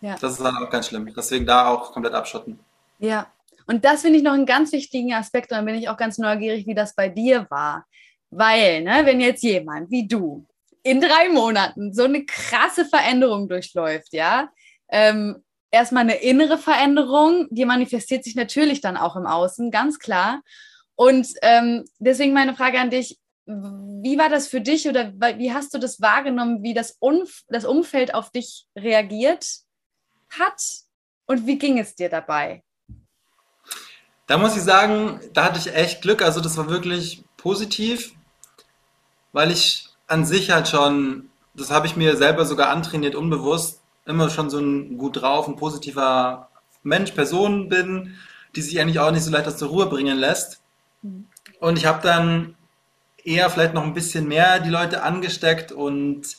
[0.00, 0.16] Ja.
[0.20, 1.12] das ist dann auch ganz schlimm.
[1.14, 2.60] Deswegen da auch komplett abschotten.
[3.00, 3.26] Ja,
[3.68, 5.52] und das finde ich noch einen ganz wichtigen Aspekt.
[5.52, 7.86] Und dann bin ich auch ganz neugierig, wie das bei dir war.
[8.30, 10.46] Weil, ne, wenn jetzt jemand wie du
[10.82, 14.48] in drei Monaten so eine krasse Veränderung durchläuft, ja,
[14.88, 20.42] ähm, erstmal eine innere Veränderung, die manifestiert sich natürlich dann auch im Außen, ganz klar.
[20.94, 25.74] Und ähm, deswegen meine Frage an dich, wie war das für dich oder wie hast
[25.74, 29.46] du das wahrgenommen, wie das, Umf das Umfeld auf dich reagiert
[30.30, 30.62] hat
[31.26, 32.62] und wie ging es dir dabei?
[34.28, 36.22] Da muss ich sagen, da hatte ich echt Glück.
[36.22, 38.12] Also das war wirklich positiv,
[39.32, 44.30] weil ich an sich halt schon das habe ich mir selber sogar antrainiert, unbewusst, immer
[44.30, 46.48] schon so ein gut drauf, ein positiver
[46.82, 48.16] Mensch, Person bin,
[48.54, 50.62] die sich eigentlich auch nicht so leicht aus der Ruhe bringen lässt.
[51.02, 51.26] Mhm.
[51.60, 52.54] Und ich habe dann
[53.24, 56.36] eher vielleicht noch ein bisschen mehr die Leute angesteckt und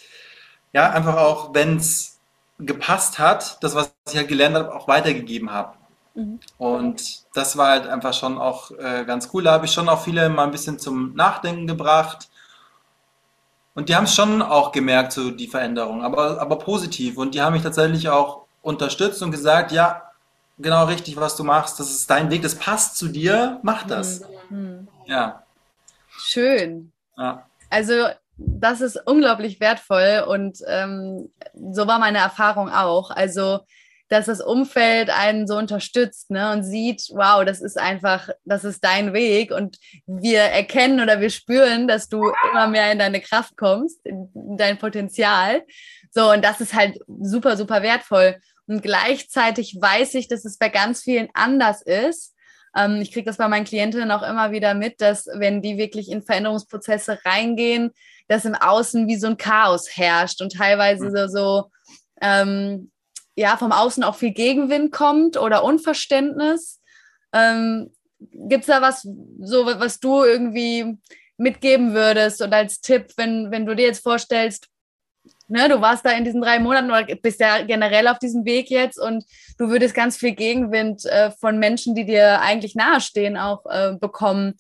[0.74, 2.20] ja, einfach auch, wenn es
[2.58, 5.76] gepasst hat, das, was ich halt gelernt habe, auch weitergegeben habe.
[6.14, 6.40] Mhm.
[6.58, 9.44] Und das war halt einfach schon auch äh, ganz cool.
[9.44, 12.30] Da habe ich schon auch viele mal ein bisschen zum Nachdenken gebracht.
[13.76, 17.18] Und die haben es schon auch gemerkt, so die Veränderung, aber, aber positiv.
[17.18, 20.10] Und die haben mich tatsächlich auch unterstützt und gesagt, ja,
[20.58, 24.22] genau richtig, was du machst, das ist dein Weg, das passt zu dir, mach das.
[24.50, 24.88] Mhm.
[25.06, 25.44] Ja.
[26.10, 26.92] Schön.
[27.18, 27.46] Ja.
[27.70, 31.30] Also das ist unglaublich wertvoll und ähm,
[31.72, 33.12] so war meine Erfahrung auch.
[33.12, 33.60] Also
[34.10, 38.84] dass das Umfeld einen so unterstützt ne, und sieht, wow, das ist einfach, das ist
[38.84, 43.56] dein Weg und wir erkennen oder wir spüren, dass du immer mehr in deine Kraft
[43.56, 45.64] kommst, in, in dein Potenzial.
[46.12, 48.38] So, und das ist halt super, super wertvoll.
[48.66, 52.36] Und gleichzeitig weiß ich, dass es bei ganz vielen anders ist.
[52.76, 56.10] Ähm, ich kriege das bei meinen Klientinnen auch immer wieder mit, dass wenn die wirklich
[56.10, 57.92] in Veränderungsprozesse reingehen,
[58.28, 61.16] dass im Außen wie so ein Chaos herrscht und teilweise mhm.
[61.16, 61.72] so, so
[62.22, 62.92] ähm,
[63.40, 66.82] ja, vom Außen auch viel Gegenwind kommt oder Unverständnis.
[67.34, 70.98] Ähm, Gibt es da was, so, was du irgendwie
[71.38, 74.68] mitgeben würdest und als Tipp, wenn, wenn du dir jetzt vorstellst,
[75.48, 78.70] ne, du warst da in diesen drei Monaten oder bist ja generell auf diesem Weg
[78.70, 79.24] jetzt und
[79.58, 84.56] du würdest ganz viel Gegenwind äh, von Menschen, die dir eigentlich nahestehen, auch äh, bekommen.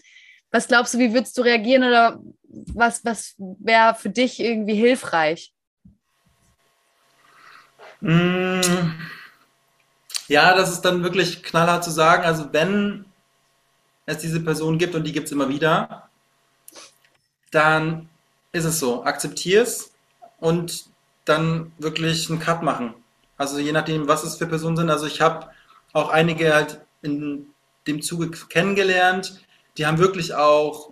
[0.51, 5.51] Was glaubst du, wie würdest du reagieren oder was, was wäre für dich irgendwie hilfreich?
[8.01, 8.91] Mm.
[10.27, 12.23] Ja, das ist dann wirklich knallhart zu sagen.
[12.23, 13.05] Also wenn
[14.05, 16.09] es diese Person gibt und die gibt es immer wieder,
[17.51, 18.09] dann
[18.51, 19.03] ist es so.
[19.03, 19.91] Akzeptier es
[20.39, 20.85] und
[21.25, 22.93] dann wirklich einen Cut machen.
[23.37, 24.89] Also je nachdem, was es für Personen sind.
[24.89, 25.49] Also ich habe
[25.93, 27.47] auch einige halt in
[27.87, 29.39] dem Zuge kennengelernt,
[29.77, 30.91] die haben wirklich auch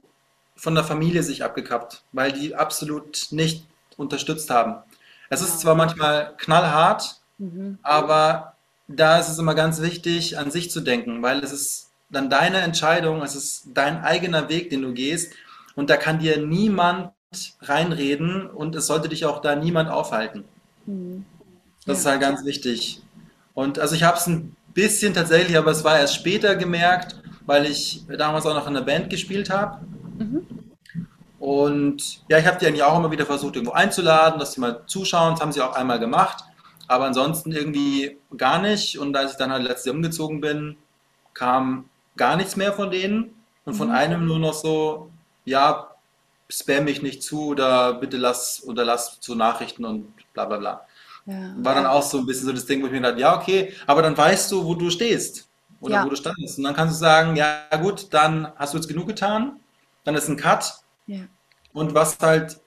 [0.56, 3.66] von der Familie sich abgekappt, weil die absolut nicht
[3.98, 4.82] unterstützt haben.
[5.30, 7.78] Es ist zwar manchmal knallhart, mhm.
[7.82, 8.54] aber
[8.88, 12.60] da ist es immer ganz wichtig, an sich zu denken, weil es ist dann deine
[12.60, 15.34] Entscheidung, es ist dein eigener Weg, den du gehst
[15.76, 17.12] und da kann dir niemand
[17.62, 20.46] reinreden und es sollte dich auch da niemand aufhalten.
[20.86, 21.26] Mhm.
[21.86, 22.02] Das ja.
[22.02, 23.02] ist halt ganz wichtig.
[23.54, 27.66] Und also ich habe es ein bisschen tatsächlich, aber es war erst später gemerkt, weil
[27.66, 29.80] ich damals auch noch in der Band gespielt habe.
[30.18, 30.46] Mhm.
[31.48, 34.82] Und ja, ich habe die eigentlich auch immer wieder versucht, irgendwo einzuladen, dass sie mal
[34.86, 35.32] zuschauen.
[35.32, 36.44] Das haben sie auch einmal gemacht.
[36.90, 39.00] Aber ansonsten irgendwie gar nicht.
[39.00, 40.76] Und als ich dann halt letztes Jahr umgezogen bin,
[41.34, 41.86] kam
[42.18, 43.34] gar nichts mehr von denen.
[43.64, 43.96] Und von mhm.
[43.96, 45.10] einem nur noch so,
[45.46, 45.92] ja,
[46.50, 50.86] spam mich nicht zu oder bitte lass oder lass zu Nachrichten und bla bla bla.
[51.28, 51.54] Ja.
[51.60, 53.74] War dann auch so ein bisschen so das Ding, wo ich mir gedacht, ja, okay,
[53.86, 55.48] aber dann weißt du, wo du stehst
[55.80, 56.06] oder ja.
[56.06, 56.58] wo du standest.
[56.58, 59.62] Und dann kannst du sagen, ja gut, dann hast du jetzt genug getan,
[60.04, 61.22] dann ist ein Cut ja.
[61.74, 62.60] Und was halt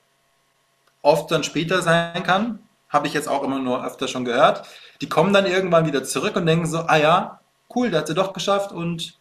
[1.02, 4.66] oft dann später sein kann, habe ich jetzt auch immer nur öfter schon gehört,
[5.00, 7.40] die kommen dann irgendwann wieder zurück und denken so, ah ja,
[7.74, 9.18] cool, der hat sie doch geschafft und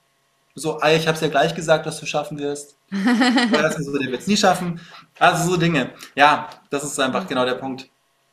[0.56, 2.76] so, ah, ich habe es ja gleich gesagt, dass du schaffen wirst.
[3.52, 4.82] das ist so, der wird es nie schaffen.
[5.18, 5.92] Also so Dinge.
[6.15, 7.89] Ja, das ist einfach genau der Punkt.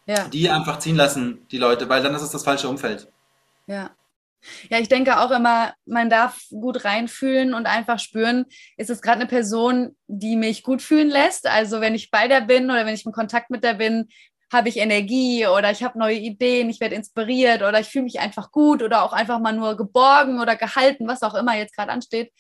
[0.07, 0.27] Ja.
[0.29, 3.09] Die einfach ziehen lassen, die Leute, weil dann ist es das falsche Umfeld.
[3.67, 3.91] Ja.
[4.71, 9.21] Ja, ich denke auch immer, man darf gut reinfühlen und einfach spüren, ist es gerade
[9.21, 11.47] eine Person, die mich gut fühlen lässt.
[11.47, 14.09] Also wenn ich bei der bin oder wenn ich in Kontakt mit der bin,
[14.53, 18.21] habe ich Energie oder ich habe neue Ideen, ich werde inspiriert oder ich fühle mich
[18.21, 21.91] einfach gut oder auch einfach mal nur geborgen oder gehalten, was auch immer jetzt gerade
[21.91, 22.33] ansteht.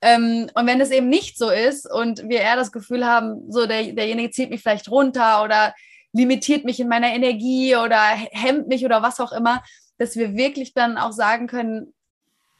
[0.00, 3.66] Ähm, und wenn es eben nicht so ist und wir eher das Gefühl haben, so
[3.66, 5.74] der, derjenige zieht mich vielleicht runter oder
[6.12, 8.00] limitiert mich in meiner Energie oder
[8.32, 9.62] hemmt mich oder was auch immer,
[9.98, 11.94] dass wir wirklich dann auch sagen können,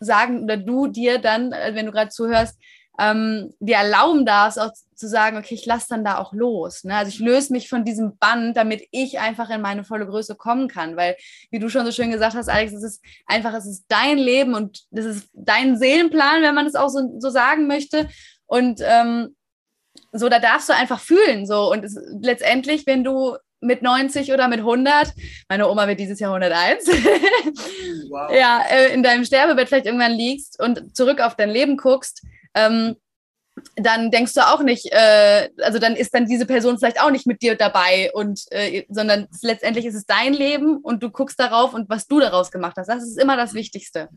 [0.01, 2.59] sagen oder du dir dann, äh, wenn du gerade zuhörst,
[2.99, 6.85] ähm, dir erlauben darfst, auch zu sagen, okay, ich lasse dann da auch los.
[6.85, 6.95] Ne?
[6.95, 10.69] Also ich löse mich von diesem Band, damit ich einfach in meine volle Größe kommen
[10.69, 10.97] kann.
[10.97, 11.17] Weil,
[11.51, 14.55] wie du schon so schön gesagt hast, Alex, es ist einfach, es ist dein Leben
[14.55, 18.09] und das ist dein Seelenplan, wenn man es auch so, so sagen möchte.
[18.47, 19.35] Und ähm,
[20.13, 21.47] so, da darfst du einfach fühlen.
[21.47, 21.73] So.
[21.73, 25.13] Und es, letztendlich, wenn du mit 90 oder mit 100.
[25.49, 26.87] Meine Oma wird dieses Jahr 101.
[28.11, 28.31] wow.
[28.35, 32.23] Ja, äh, in deinem Sterbebett vielleicht irgendwann liegst und zurück auf dein Leben guckst,
[32.55, 32.97] ähm,
[33.77, 37.27] dann denkst du auch nicht, äh, also dann ist dann diese Person vielleicht auch nicht
[37.27, 41.75] mit dir dabei und äh, sondern letztendlich ist es dein Leben und du guckst darauf
[41.75, 42.89] und was du daraus gemacht hast.
[42.89, 44.09] Das ist immer das Wichtigste.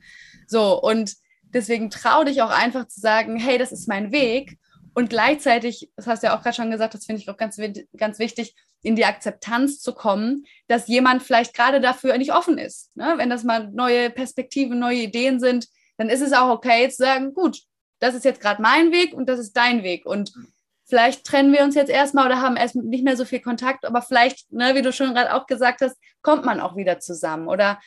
[0.47, 1.15] So und
[1.53, 4.57] deswegen trau dich auch einfach zu sagen, hey, das ist mein Weg
[4.93, 7.59] und gleichzeitig, das hast du ja auch gerade schon gesagt, das finde ich auch ganz,
[7.97, 8.55] ganz wichtig,
[8.85, 12.95] in die Akzeptanz zu kommen, dass jemand vielleicht gerade dafür nicht offen ist.
[12.95, 13.15] Ne?
[13.17, 15.67] Wenn das mal neue Perspektiven, neue Ideen sind,
[15.97, 17.61] dann ist es auch okay zu sagen, gut,
[17.99, 20.05] das ist jetzt gerade mein Weg und das ist dein Weg.
[20.05, 20.33] Und
[20.85, 24.03] vielleicht trennen wir uns jetzt erstmal oder haben erst nicht mehr so viel Kontakt, aber
[24.03, 27.47] vielleicht, ne, wie du schon gerade auch gesagt hast, kommt man auch wieder zusammen.
[27.47, 27.79] Oder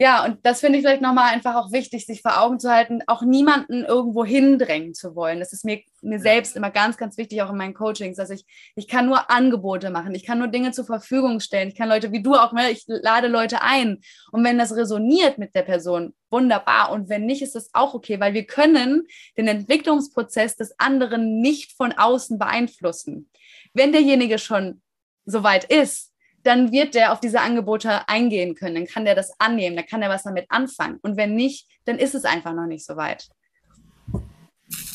[0.00, 3.02] ja, und das finde ich vielleicht nochmal einfach auch wichtig, sich vor Augen zu halten,
[3.08, 5.40] auch niemanden irgendwo hindrängen zu wollen.
[5.40, 8.44] Das ist mir, mir selbst immer ganz, ganz wichtig, auch in meinen Coachings, dass ich,
[8.76, 12.12] ich kann nur Angebote machen, ich kann nur Dinge zur Verfügung stellen, ich kann Leute
[12.12, 13.98] wie du auch, ne, ich lade Leute ein.
[14.30, 16.92] Und wenn das resoniert mit der Person, wunderbar.
[16.92, 19.04] Und wenn nicht, ist das auch okay, weil wir können
[19.36, 23.30] den Entwicklungsprozess des anderen nicht von außen beeinflussen.
[23.74, 24.80] Wenn derjenige schon
[25.24, 26.07] so weit ist,
[26.48, 30.00] dann wird der auf diese Angebote eingehen können, dann kann der das annehmen, dann kann
[30.00, 30.98] er was damit anfangen.
[31.02, 33.28] Und wenn nicht, dann ist es einfach noch nicht so weit.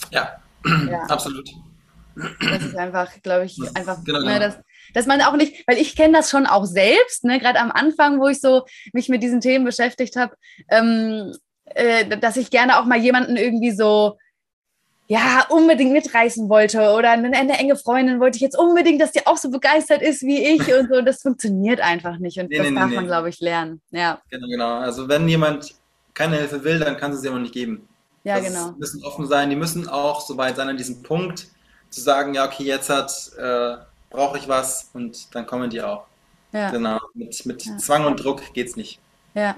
[0.10, 1.04] Ja, ja.
[1.10, 1.50] absolut.
[2.16, 4.40] Das ist einfach, glaube ich, einfach, genau, ne, genau.
[4.40, 4.60] dass,
[4.94, 8.20] dass man auch nicht, weil ich kenne das schon auch selbst, ne, gerade am Anfang,
[8.20, 10.36] wo ich so mich mit diesen Themen beschäftigt habe,
[10.70, 11.36] ähm,
[11.66, 14.18] äh, dass ich gerne auch mal jemanden irgendwie so
[15.08, 19.26] ja, unbedingt mitreißen wollte oder eine, eine, enge Freundin wollte ich jetzt unbedingt, dass die
[19.28, 21.02] auch so begeistert ist wie ich und so.
[21.02, 23.82] Das funktioniert einfach nicht und nee, das nee, darf nee, man, glaube ich, lernen.
[23.92, 24.22] Ja.
[24.30, 24.78] Genau, genau.
[24.78, 25.76] Also wenn jemand
[26.14, 27.88] keine Hilfe will, dann kann sie sie auch nicht geben.
[28.24, 28.72] Ja, das genau.
[28.72, 31.48] Die müssen offen sein, die müssen auch so weit sein an diesem Punkt
[31.90, 33.76] zu sagen, ja, okay, jetzt hat, äh,
[34.10, 36.06] brauche ich was und dann kommen die auch.
[36.54, 36.70] Ja.
[36.72, 37.00] Genau.
[37.14, 37.78] Mit, mit ja.
[37.78, 39.00] Zwang und Druck geht es nicht.
[39.34, 39.56] Ja.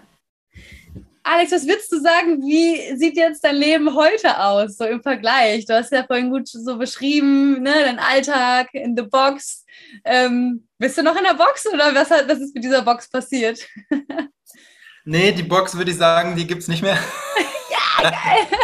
[1.27, 5.65] Alex, was würdest du sagen, wie sieht jetzt dein Leben heute aus, so im Vergleich?
[5.65, 9.65] Du hast ja vorhin gut so beschrieben, ne, dein Alltag in the Box.
[10.03, 13.09] Ähm, bist du noch in der Box oder was, hat, was ist mit dieser Box
[13.09, 13.59] passiert?
[15.05, 16.97] nee, die Box würde ich sagen, die gibt es nicht mehr.
[17.71, 18.59] ja, geil.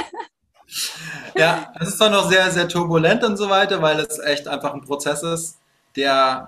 [1.36, 4.76] ja, es ist zwar noch sehr, sehr turbulent und so weiter, weil es echt einfach
[4.76, 5.58] ein Prozess ist,
[5.96, 6.48] der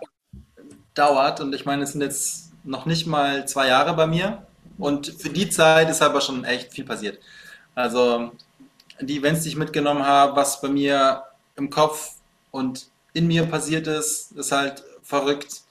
[0.93, 1.39] dauert.
[1.39, 4.45] Und ich meine, es sind jetzt noch nicht mal zwei Jahre bei mir.
[4.83, 7.17] Und für die Zeit ist aber schon echt viel passiert.
[7.73, 8.33] Also
[8.99, 11.23] die Events, die ich mitgenommen habe, was bei mir
[11.55, 12.15] im Kopf
[12.51, 15.61] und in mir passiert ist, ist halt verrückt.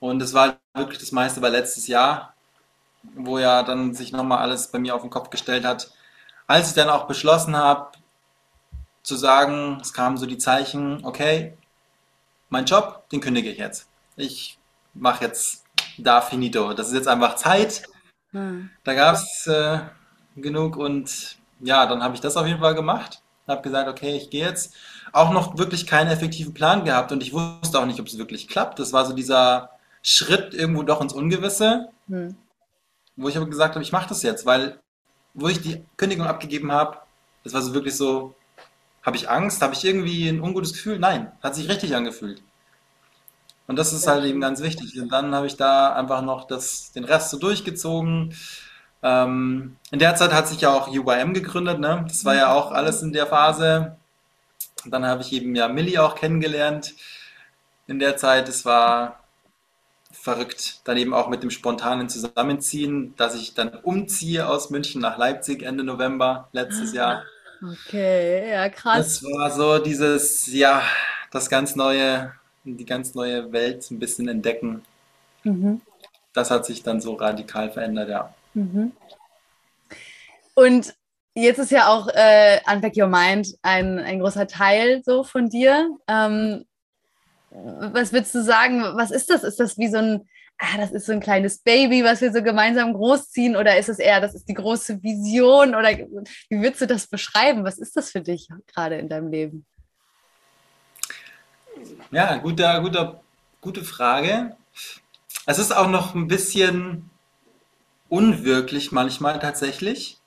[0.00, 2.32] Und es war wirklich das meiste war letztes Jahr,
[3.14, 5.92] wo ja dann sich nochmal alles bei mir auf den Kopf gestellt hat.
[6.46, 7.90] Als ich dann auch beschlossen habe,
[9.02, 11.52] zu sagen, es kamen so die Zeichen, okay,
[12.48, 13.88] mein Job, den kündige ich jetzt.
[14.16, 14.56] Ich
[14.94, 15.64] mache jetzt
[15.98, 16.72] da finito.
[16.72, 17.82] Das ist jetzt einfach Zeit.
[18.34, 18.68] Hm.
[18.82, 19.78] Da gab es äh,
[20.36, 23.22] genug und ja, dann habe ich das auf jeden Fall gemacht.
[23.46, 24.74] Habe gesagt, okay, ich gehe jetzt.
[25.12, 28.48] Auch noch wirklich keinen effektiven Plan gehabt und ich wusste auch nicht, ob es wirklich
[28.48, 28.78] klappt.
[28.80, 29.70] Das war so dieser
[30.02, 32.34] Schritt irgendwo doch ins Ungewisse, hm.
[33.16, 34.80] wo ich aber gesagt habe, ich mache das jetzt, weil
[35.32, 36.98] wo ich die Kündigung abgegeben habe,
[37.44, 38.34] das war so wirklich so,
[39.02, 40.98] habe ich Angst, habe ich irgendwie ein ungutes Gefühl?
[40.98, 42.42] Nein, hat sich richtig angefühlt.
[43.66, 45.00] Und das ist halt eben ganz wichtig.
[45.00, 48.34] Und dann habe ich da einfach noch das, den Rest so durchgezogen.
[49.02, 52.04] Ähm, in der Zeit hat sich ja auch UYM gegründet, ne?
[52.06, 53.96] Das war ja auch alles in der Phase.
[54.84, 56.94] Und dann habe ich eben ja Millie auch kennengelernt
[57.86, 58.48] in der Zeit.
[58.48, 59.20] Es war
[60.12, 60.80] verrückt.
[60.84, 65.62] Dann eben auch mit dem spontanen Zusammenziehen, dass ich dann umziehe aus München nach Leipzig
[65.62, 67.24] Ende November letztes Jahr.
[67.62, 69.20] Okay, ja, krass.
[69.20, 70.82] Das war so dieses, ja,
[71.30, 72.32] das ganz neue
[72.64, 74.82] die ganz neue Welt ein bisschen entdecken.
[75.42, 75.80] Mhm.
[76.32, 78.34] Das hat sich dann so radikal verändert, ja.
[78.54, 78.92] Mhm.
[80.54, 80.94] Und
[81.34, 85.90] jetzt ist ja auch äh, Unpack Your Mind ein, ein großer Teil so von dir.
[86.08, 86.64] Ähm,
[87.50, 89.44] was würdest du sagen, was ist das?
[89.44, 92.42] Ist das wie so ein, ah, das ist so ein kleines Baby, was wir so
[92.42, 93.56] gemeinsam großziehen?
[93.56, 95.74] Oder ist es eher, das ist die große Vision?
[95.74, 97.64] Oder wie würdest du das beschreiben?
[97.64, 99.66] Was ist das für dich gerade in deinem Leben?
[102.10, 103.20] Ja, guter, guter,
[103.60, 104.56] gute Frage.
[105.46, 107.10] Es ist auch noch ein bisschen
[108.08, 110.18] unwirklich manchmal tatsächlich.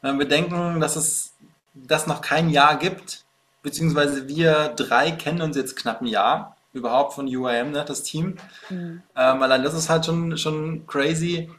[0.00, 1.34] Wenn wir denken, dass es
[1.74, 3.24] das noch kein Jahr gibt,
[3.62, 8.36] beziehungsweise wir drei kennen uns jetzt knapp ein Jahr überhaupt von UIM, ne, das Team.
[8.70, 9.02] Mhm.
[9.14, 11.50] Ähm, allein das ist halt schon, schon crazy.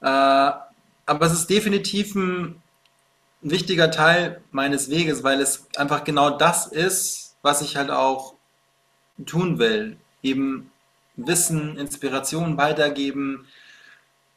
[0.00, 2.60] Äh, aber es ist definitiv ein,
[3.42, 8.34] ein wichtiger Teil meines Weges, weil es einfach genau das ist, was ich halt auch
[9.26, 9.96] tun will.
[10.22, 10.70] Eben
[11.16, 13.46] Wissen, Inspiration weitergeben,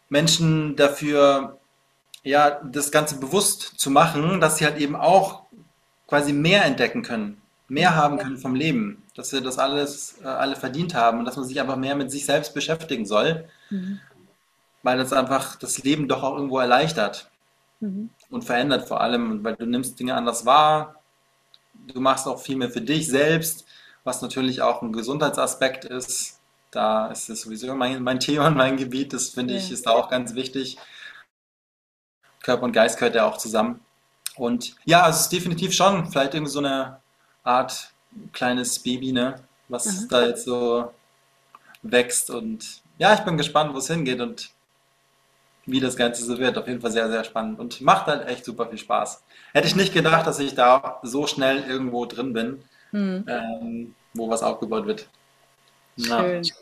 [0.09, 1.59] Menschen dafür,
[2.23, 5.43] ja, das Ganze bewusst zu machen, dass sie halt eben auch
[6.07, 10.57] quasi mehr entdecken können, mehr haben können vom Leben, dass wir das alles äh, alle
[10.57, 14.01] verdient haben und dass man sich einfach mehr mit sich selbst beschäftigen soll, mhm.
[14.83, 17.31] weil das einfach das Leben doch auch irgendwo erleichtert
[17.79, 18.09] mhm.
[18.29, 21.01] und verändert vor allem, weil du nimmst Dinge anders wahr,
[21.87, 23.65] du machst auch viel mehr für dich selbst,
[24.03, 26.39] was natürlich auch ein Gesundheitsaspekt ist.
[26.71, 29.13] Da ist es sowieso mein, mein Thema und mein Gebiet.
[29.13, 29.59] Das finde ja.
[29.59, 30.77] ich ist da auch ganz wichtig.
[32.41, 33.81] Körper und Geist gehört ja auch zusammen.
[34.35, 37.01] Und ja, es ist definitiv schon vielleicht irgendwie so eine
[37.43, 37.91] Art
[38.31, 39.35] kleines Baby, ne?
[39.71, 40.07] was mhm.
[40.09, 40.91] da jetzt so
[41.81, 42.29] wächst.
[42.29, 44.51] Und ja, ich bin gespannt, wo es hingeht und
[45.65, 46.57] wie das Ganze so wird.
[46.57, 49.23] Auf jeden Fall sehr, sehr spannend und macht halt echt super viel Spaß.
[49.53, 53.25] Hätte ich nicht gedacht, dass ich da so schnell irgendwo drin bin, mhm.
[53.27, 55.09] ähm, wo was aufgebaut wird.
[55.97, 56.43] Schön.
[56.43, 56.55] Ja.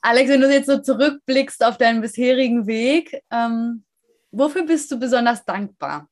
[0.00, 3.84] Alex, wenn du jetzt so zurückblickst auf deinen bisherigen Weg, ähm,
[4.30, 6.08] wofür bist du besonders dankbar?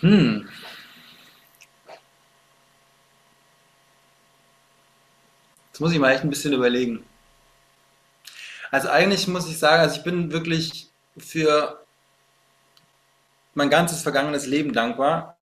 [0.00, 0.48] Hm.
[5.68, 7.04] Jetzt muss ich mal echt ein bisschen überlegen.
[8.70, 11.84] Also eigentlich muss ich sagen, also ich bin wirklich für
[13.54, 15.33] mein ganzes vergangenes Leben dankbar.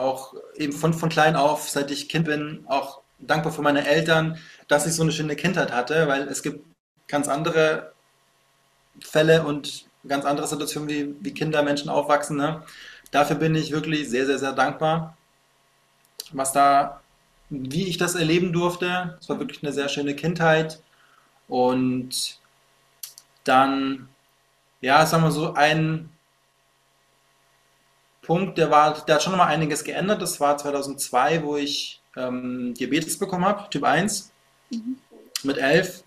[0.00, 4.38] Auch eben von, von klein auf, seit ich Kind bin, auch dankbar für meine Eltern,
[4.66, 6.64] dass ich so eine schöne Kindheit hatte, weil es gibt
[7.06, 7.92] ganz andere
[9.02, 12.38] Fälle und ganz andere Situationen, wie, wie Kinder, Menschen aufwachsen.
[12.38, 12.62] Ne?
[13.10, 15.18] Dafür bin ich wirklich sehr, sehr, sehr dankbar,
[16.32, 17.02] was da,
[17.50, 19.18] wie ich das erleben durfte.
[19.20, 20.80] Es war wirklich eine sehr schöne Kindheit.
[21.46, 22.38] Und
[23.44, 24.08] dann,
[24.80, 26.08] ja, sagen wir so, ein
[28.30, 30.22] Punkt, der war, der hat schon mal einiges geändert.
[30.22, 34.30] Das war 2002, wo ich ähm, Diabetes bekommen habe, Typ 1,
[34.70, 34.98] mhm.
[35.42, 36.04] mit 11.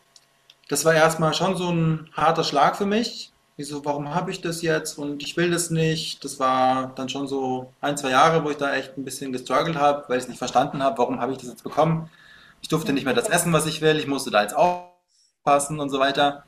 [0.70, 3.34] Das war erstmal schon so ein harter Schlag für mich.
[3.58, 6.24] Wieso, warum habe ich das jetzt und ich will das nicht.
[6.24, 9.76] Das war dann schon so ein, zwei Jahre, wo ich da echt ein bisschen gestruggelt
[9.76, 12.10] habe, weil ich es nicht verstanden habe, warum habe ich das jetzt bekommen.
[12.62, 14.00] Ich durfte nicht mehr das essen, was ich will.
[14.00, 16.46] Ich musste da jetzt aufpassen und so weiter.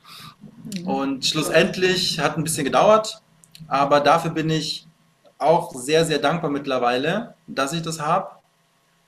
[0.74, 0.88] Mhm.
[0.88, 3.20] Und schlussendlich hat ein bisschen gedauert,
[3.68, 4.85] aber dafür bin ich
[5.38, 8.30] auch sehr, sehr dankbar mittlerweile, dass ich das habe,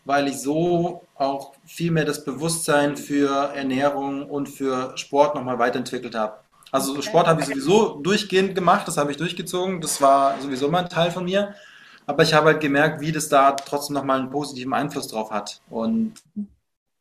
[0.04, 6.14] weil ich so auch viel mehr das Bewusstsein für Ernährung und für Sport nochmal weiterentwickelt
[6.14, 6.38] habe.
[6.70, 7.02] Also okay.
[7.02, 10.90] Sport habe ich sowieso durchgehend gemacht, das habe ich durchgezogen, das war sowieso mal ein
[10.90, 11.54] Teil von mir.
[12.06, 15.60] Aber ich habe halt gemerkt, wie das da trotzdem nochmal einen positiven Einfluss drauf hat.
[15.68, 16.14] Und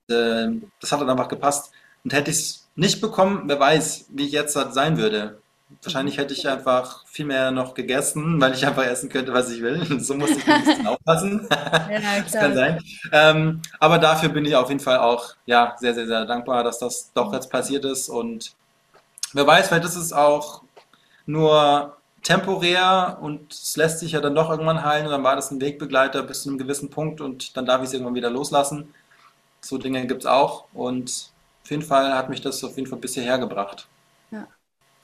[0.09, 0.47] äh,
[0.81, 1.71] das hat dann einfach gepasst.
[2.03, 5.41] Und hätte ich es nicht bekommen, wer weiß, wie ich jetzt halt sein würde.
[5.83, 9.61] Wahrscheinlich hätte ich einfach viel mehr noch gegessen, weil ich einfach essen könnte, was ich
[9.61, 9.85] will.
[9.99, 11.47] So muss ich ein bisschen aufpassen.
[11.51, 12.79] Ja, das kann sein.
[13.11, 16.79] Ähm, aber dafür bin ich auf jeden Fall auch ja, sehr, sehr, sehr dankbar, dass
[16.79, 18.07] das doch jetzt passiert ist.
[18.09, 18.53] Und
[19.33, 20.63] wer weiß, vielleicht ist es auch
[21.25, 25.51] nur temporär und es lässt sich ja dann doch irgendwann heilen und dann war das
[25.51, 28.93] ein Wegbegleiter bis zu einem gewissen Punkt und dann darf ich es irgendwann wieder loslassen.
[29.61, 31.31] So Dinge gibt es auch und
[31.63, 33.87] auf jeden Fall hat mich das auf jeden Fall bisher hergebracht.
[34.31, 34.47] Ja.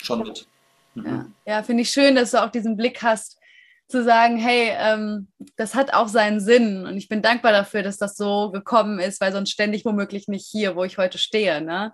[0.01, 0.47] Schon mit.
[0.95, 1.33] Mhm.
[1.45, 3.39] Ja, ja finde ich schön, dass du auch diesen Blick hast,
[3.87, 7.97] zu sagen, hey, ähm, das hat auch seinen Sinn und ich bin dankbar dafür, dass
[7.97, 11.61] das so gekommen ist, weil sonst ständig womöglich nicht hier, wo ich heute stehe.
[11.61, 11.93] Ne?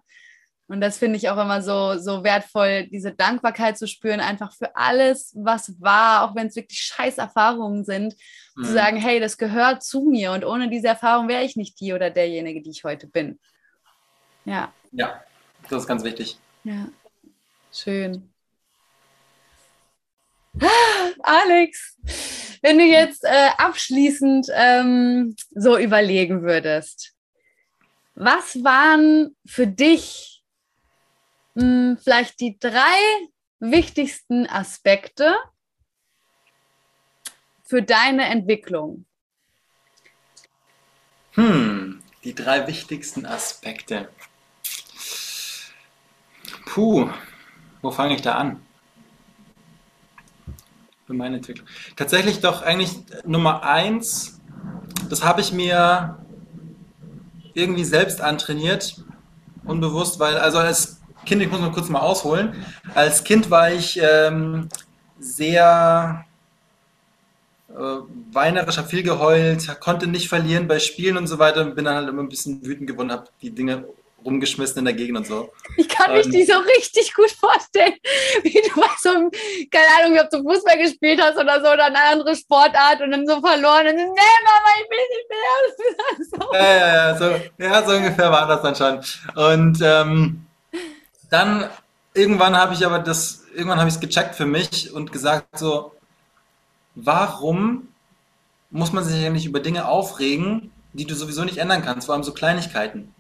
[0.68, 4.76] Und das finde ich auch immer so, so wertvoll, diese Dankbarkeit zu spüren, einfach für
[4.76, 8.16] alles, was war, auch wenn es wirklich scheiß Erfahrungen sind,
[8.56, 8.64] mhm.
[8.64, 11.92] zu sagen, hey, das gehört zu mir und ohne diese Erfahrung wäre ich nicht die
[11.92, 13.40] oder derjenige, die ich heute bin.
[14.46, 14.72] Ja.
[14.92, 15.22] Ja,
[15.70, 16.38] das ist ganz wichtig.
[16.64, 16.88] Ja,
[17.74, 18.30] schön.
[21.24, 21.98] Alex,
[22.62, 27.14] wenn du jetzt äh, abschließend ähm, so überlegen würdest,
[28.16, 30.44] was waren für dich
[31.56, 33.00] mh, hm, vielleicht die drei
[33.60, 35.36] wichtigsten Aspekte
[37.64, 39.06] für deine Entwicklung?
[41.34, 44.10] Hm, die drei wichtigsten Aspekte.
[46.66, 47.10] Puh,
[47.82, 48.66] wo fange ich da an?
[51.10, 51.68] Für meine Entwicklung.
[51.96, 54.40] Tatsächlich doch eigentlich Nummer eins,
[55.10, 56.20] das habe ich mir
[57.56, 59.04] irgendwie selbst antrainiert,
[59.66, 64.00] unbewusst, weil, also als Kind, ich muss mal kurz mal ausholen, als Kind war ich
[64.00, 64.70] ähm,
[65.18, 66.26] sehr
[67.70, 67.74] äh,
[68.32, 72.10] weinerisch, habe viel geheult, konnte nicht verlieren bei Spielen und so weiter, bin dann halt
[72.10, 73.84] immer ein bisschen wütend geworden, habe die Dinge
[74.26, 75.52] rumgeschmissen in der Gegend und so.
[75.78, 77.94] Ich kann mich ähm, die so richtig gut vorstellen,
[78.44, 79.32] wie du bei so einem,
[79.72, 83.28] keine Ahnung, ob du Fußball gespielt hast oder so, oder eine andere Sportart und dann
[83.28, 86.40] so verloren und dann, nee, Mama, ich will nicht mehr.
[86.48, 86.54] so.
[86.54, 89.46] Ja, ja, ja, so, ja, so ungefähr war das dann schon.
[89.52, 90.46] Und ähm,
[91.30, 91.70] dann
[92.14, 95.94] irgendwann habe ich aber das, irgendwann habe ich es gecheckt für mich und gesagt so,
[96.96, 97.88] warum
[98.72, 102.24] muss man sich nicht über Dinge aufregen, die du sowieso nicht ändern kannst, vor allem
[102.24, 103.14] so Kleinigkeiten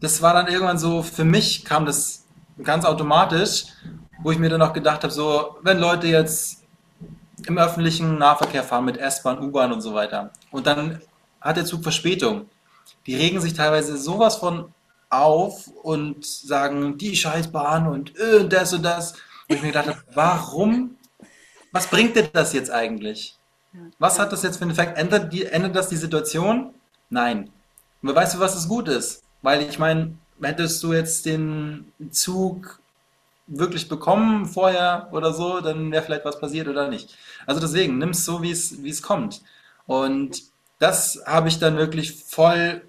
[0.00, 2.24] das war dann irgendwann so, für mich kam das
[2.62, 3.66] ganz automatisch,
[4.22, 6.64] wo ich mir dann auch gedacht habe, so, wenn Leute jetzt
[7.46, 10.30] im öffentlichen Nahverkehr fahren mit S-Bahn, U-Bahn und so weiter.
[10.50, 11.00] Und dann
[11.40, 12.48] hat der Zug Verspätung.
[13.06, 14.72] Die regen sich teilweise sowas von
[15.08, 19.12] auf und sagen, die Scheißbahn und äh, das und das.
[19.48, 20.96] Und ich mir gedacht habe, warum?
[21.72, 23.38] Was bringt dir das jetzt eigentlich?
[23.98, 24.98] Was hat das jetzt für einen Effekt?
[24.98, 26.74] Ändert, die, ändert das die Situation?
[27.08, 27.50] Nein.
[28.02, 29.22] Aber weißt du, was das gut ist?
[29.42, 32.80] Weil ich meine, hättest du jetzt den Zug
[33.46, 37.16] wirklich bekommen vorher oder so, dann wäre vielleicht was passiert oder nicht.
[37.46, 39.42] Also deswegen, nimm es so, wie es, kommt.
[39.86, 40.42] Und
[40.78, 42.82] das habe ich dann wirklich voll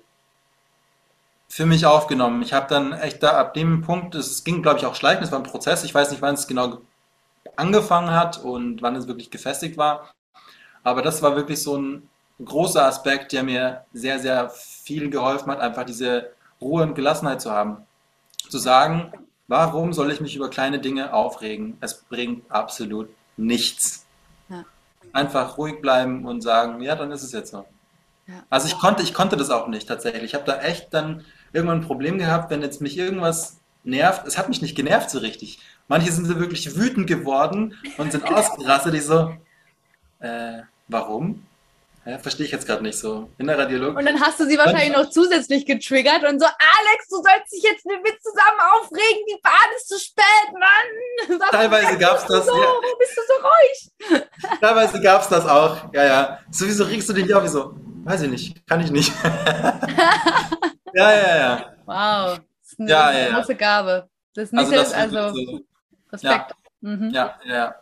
[1.47, 2.41] für mich aufgenommen.
[2.43, 5.31] Ich habe dann echt da ab dem Punkt, es ging, glaube ich, auch schleichend, es
[5.31, 5.83] war ein Prozess.
[5.83, 6.81] Ich weiß nicht, wann es genau
[7.55, 10.11] angefangen hat und wann es wirklich gefestigt war.
[10.83, 12.09] Aber das war wirklich so ein
[12.43, 16.31] großer Aspekt, der mir sehr, sehr viel geholfen hat, einfach diese
[16.61, 17.77] Ruhe und Gelassenheit zu haben.
[18.49, 19.11] Zu sagen,
[19.47, 21.77] warum soll ich mich über kleine Dinge aufregen?
[21.81, 24.05] Es bringt absolut nichts.
[24.49, 24.65] Ja.
[25.13, 27.65] Einfach ruhig bleiben und sagen, ja, dann ist es jetzt so.
[28.27, 28.43] Ja.
[28.49, 30.23] Also ich konnte, ich konnte das auch nicht tatsächlich.
[30.23, 34.27] Ich habe da echt dann irgendwann ein Problem gehabt, wenn jetzt mich irgendwas nervt.
[34.27, 35.59] Es hat mich nicht genervt so richtig.
[35.87, 38.93] Manche sind so wirklich wütend geworden und sind ausgerastet.
[38.93, 39.35] Ich so,
[40.19, 41.43] äh, warum?
[42.09, 43.29] Ja, verstehe ich jetzt gerade nicht so.
[43.37, 43.95] Innerer Dialog.
[43.95, 47.61] Und dann hast du sie wahrscheinlich noch zusätzlich getriggert und so, Alex, du sollst dich
[47.61, 51.37] jetzt mit zusammen aufregen, die Bahn ist zu spät, Mann.
[51.39, 52.47] Sag, Teilweise gab es das.
[52.47, 52.63] So, ja.
[52.63, 54.27] Warum bist du so ruhig?
[54.59, 55.93] Teilweise gab es das auch.
[55.93, 56.39] Ja, ja.
[56.49, 57.43] Sowieso regst du dich auf?
[57.43, 57.75] Wieso?
[58.05, 58.67] Weiß ich nicht.
[58.67, 59.13] Kann ich nicht.
[60.93, 61.73] ja, ja, ja.
[61.85, 62.39] Wow.
[62.39, 64.09] Das ist eine ja, ja, große Gabe.
[64.33, 65.59] Das ist nicht also, das, also so.
[66.11, 66.53] Respekt.
[66.81, 66.89] Ja.
[66.89, 67.09] Mhm.
[67.11, 67.75] ja, ja.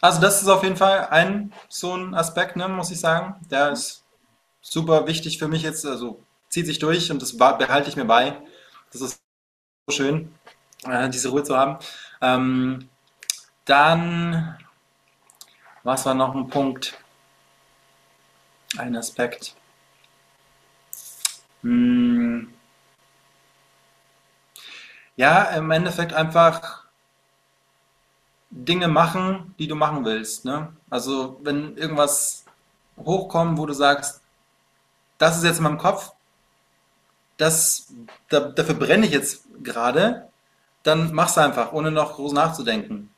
[0.00, 3.36] Also das ist auf jeden Fall ein so ein Aspekt, ne, muss ich sagen.
[3.50, 4.04] Der ist
[4.60, 8.36] super wichtig für mich jetzt, also zieht sich durch und das behalte ich mir bei.
[8.92, 9.20] Das ist
[9.88, 10.34] so schön,
[10.86, 11.78] äh, diese Ruhe zu haben.
[12.20, 12.88] Ähm,
[13.64, 14.58] dann,
[15.82, 16.98] was war noch ein Punkt?
[18.76, 19.54] Ein Aspekt.
[21.62, 22.52] Hm.
[25.16, 26.83] Ja, im Endeffekt einfach
[28.54, 30.44] Dinge machen, die du machen willst.
[30.44, 30.72] Ne?
[30.88, 32.44] Also wenn irgendwas
[32.96, 34.22] hochkommt, wo du sagst,
[35.18, 36.12] das ist jetzt in meinem Kopf,
[37.36, 37.92] das,
[38.28, 40.28] da, dafür brenne ich jetzt gerade,
[40.84, 43.10] dann mach's einfach, ohne noch groß nachzudenken.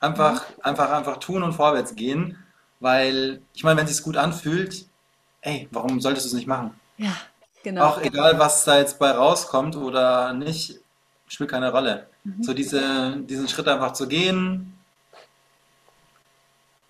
[0.00, 0.62] Einfach, mhm.
[0.62, 2.38] einfach, einfach tun und vorwärts gehen,
[2.80, 4.86] weil ich meine, wenn es sich gut anfühlt,
[5.42, 6.78] ey, warum solltest du es nicht machen?
[6.96, 7.12] Ja,
[7.62, 7.84] genau.
[7.84, 10.80] Auch egal, was da jetzt bei rauskommt oder nicht,
[11.28, 12.08] spielt keine Rolle.
[12.24, 12.42] Mhm.
[12.42, 14.79] So diese, diesen Schritt einfach zu gehen,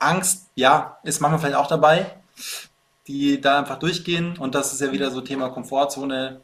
[0.01, 2.17] Angst, ja, ist manchmal vielleicht auch dabei,
[3.07, 4.37] die da einfach durchgehen.
[4.39, 6.41] Und das ist ja wieder so Thema Komfortzone,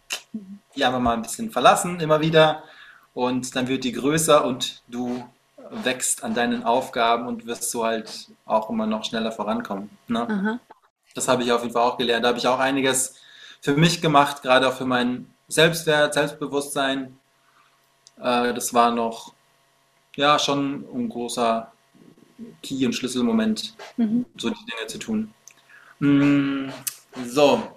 [0.74, 2.62] die einfach mal ein bisschen verlassen, immer wieder.
[3.14, 5.24] Und dann wird die größer und du
[5.70, 9.90] wächst an deinen Aufgaben und wirst so halt auch immer noch schneller vorankommen.
[10.06, 10.26] Ne?
[11.14, 12.24] Das habe ich auf jeden Fall auch gelernt.
[12.24, 13.16] Da habe ich auch einiges
[13.62, 17.18] für mich gemacht, gerade auch für mein Selbstwert, Selbstbewusstsein.
[18.20, 19.32] Äh, das war noch
[20.14, 21.72] ja schon ein großer
[22.62, 24.26] Key- und Schlüsselmoment, mhm.
[24.36, 25.32] so die Dinge zu tun.
[26.00, 26.70] Mm,
[27.24, 27.74] so,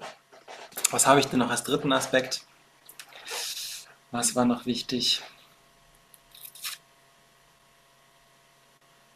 [0.91, 2.45] was habe ich denn noch als dritten Aspekt?
[4.12, 5.22] Was war noch wichtig?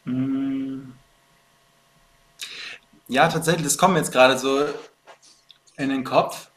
[0.04, 0.92] Mm.
[3.08, 4.64] Ja, tatsächlich, das kommt mir jetzt gerade so
[5.76, 6.50] in den Kopf.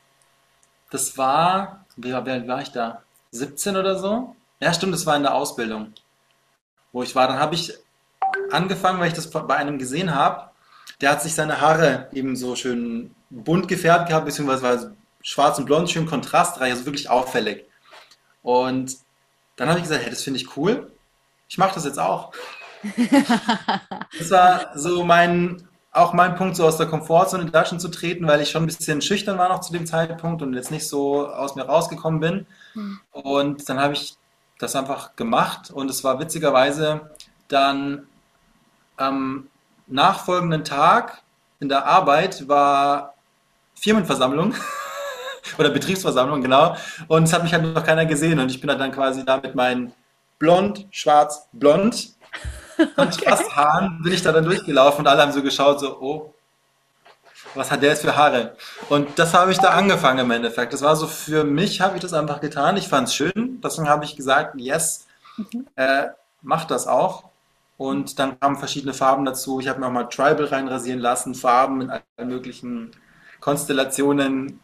[0.92, 3.04] Das war, wie alt war ich da?
[3.32, 4.36] 17 oder so?
[4.60, 5.94] Ja, stimmt, das war in der Ausbildung,
[6.92, 7.28] wo ich war.
[7.28, 7.74] Dann habe ich
[8.52, 10.50] angefangen, weil ich das bei einem gesehen habe.
[11.02, 15.66] Der hat sich seine Haare eben so schön bunt gefärbt gehabt, beziehungsweise war schwarz und
[15.66, 17.66] blond, schön kontrastreich, also wirklich auffällig.
[18.42, 18.98] Und
[19.58, 20.92] dann habe ich gesagt, hey, das finde ich cool.
[21.50, 22.32] Ich mache das jetzt auch.
[24.18, 28.28] das war so mein, auch mein Punkt, so aus der Komfortzone in Taschen zu treten,
[28.28, 31.28] weil ich schon ein bisschen schüchtern war noch zu dem Zeitpunkt und jetzt nicht so
[31.28, 32.48] aus mir rausgekommen bin.
[32.74, 33.00] Mhm.
[33.12, 34.16] Und dann habe ich
[34.60, 37.12] das einfach gemacht und es war witzigerweise
[37.48, 38.08] dann
[38.98, 39.48] am
[39.88, 41.22] nachfolgenden Tag
[41.60, 43.14] in der Arbeit war
[43.76, 44.54] Firmenversammlung
[45.58, 46.76] oder Betriebsversammlung, genau.
[47.08, 49.38] Und es hat mich halt noch keiner gesehen und ich bin halt dann quasi da
[49.38, 49.94] mit meinen
[50.40, 52.10] blond, schwarz, blond
[52.98, 53.30] und okay.
[53.30, 56.34] fast Haaren bin ich da dann durchgelaufen und alle haben so geschaut, so, oh,
[57.56, 58.56] was hat der jetzt für Haare?
[58.90, 60.74] Und das habe ich da angefangen im Endeffekt.
[60.74, 62.78] Das war so für mich, habe ich das einfach getan.
[62.78, 63.60] Ich fand es schön.
[63.64, 65.68] Deswegen habe ich gesagt, yes, mhm.
[65.76, 66.08] äh,
[66.42, 67.24] mach das auch.
[67.78, 69.60] Und dann kamen verschiedene Farben dazu.
[69.60, 72.92] Ich habe mir auch mal Tribal reinrasieren lassen, Farben in allen möglichen
[73.40, 74.60] Konstellationen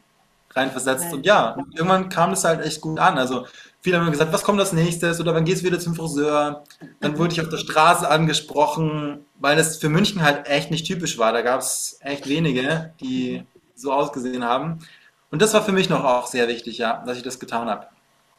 [0.55, 1.14] reinversetzt.
[1.14, 3.18] Und ja, irgendwann kam das halt echt gut an.
[3.18, 3.45] Also
[3.82, 6.64] viele haben mir gesagt, was kommt als nächstes oder wann gehst du wieder zum Friseur?
[7.01, 11.18] Dann wurde ich auf der Straße angesprochen, weil es für München halt echt nicht typisch
[11.18, 11.34] war.
[11.34, 13.45] Da gab es echt wenige, die
[13.76, 14.80] so ausgesehen haben.
[15.32, 17.88] Und das war für mich noch auch sehr wichtig, ja, dass ich das getan habe.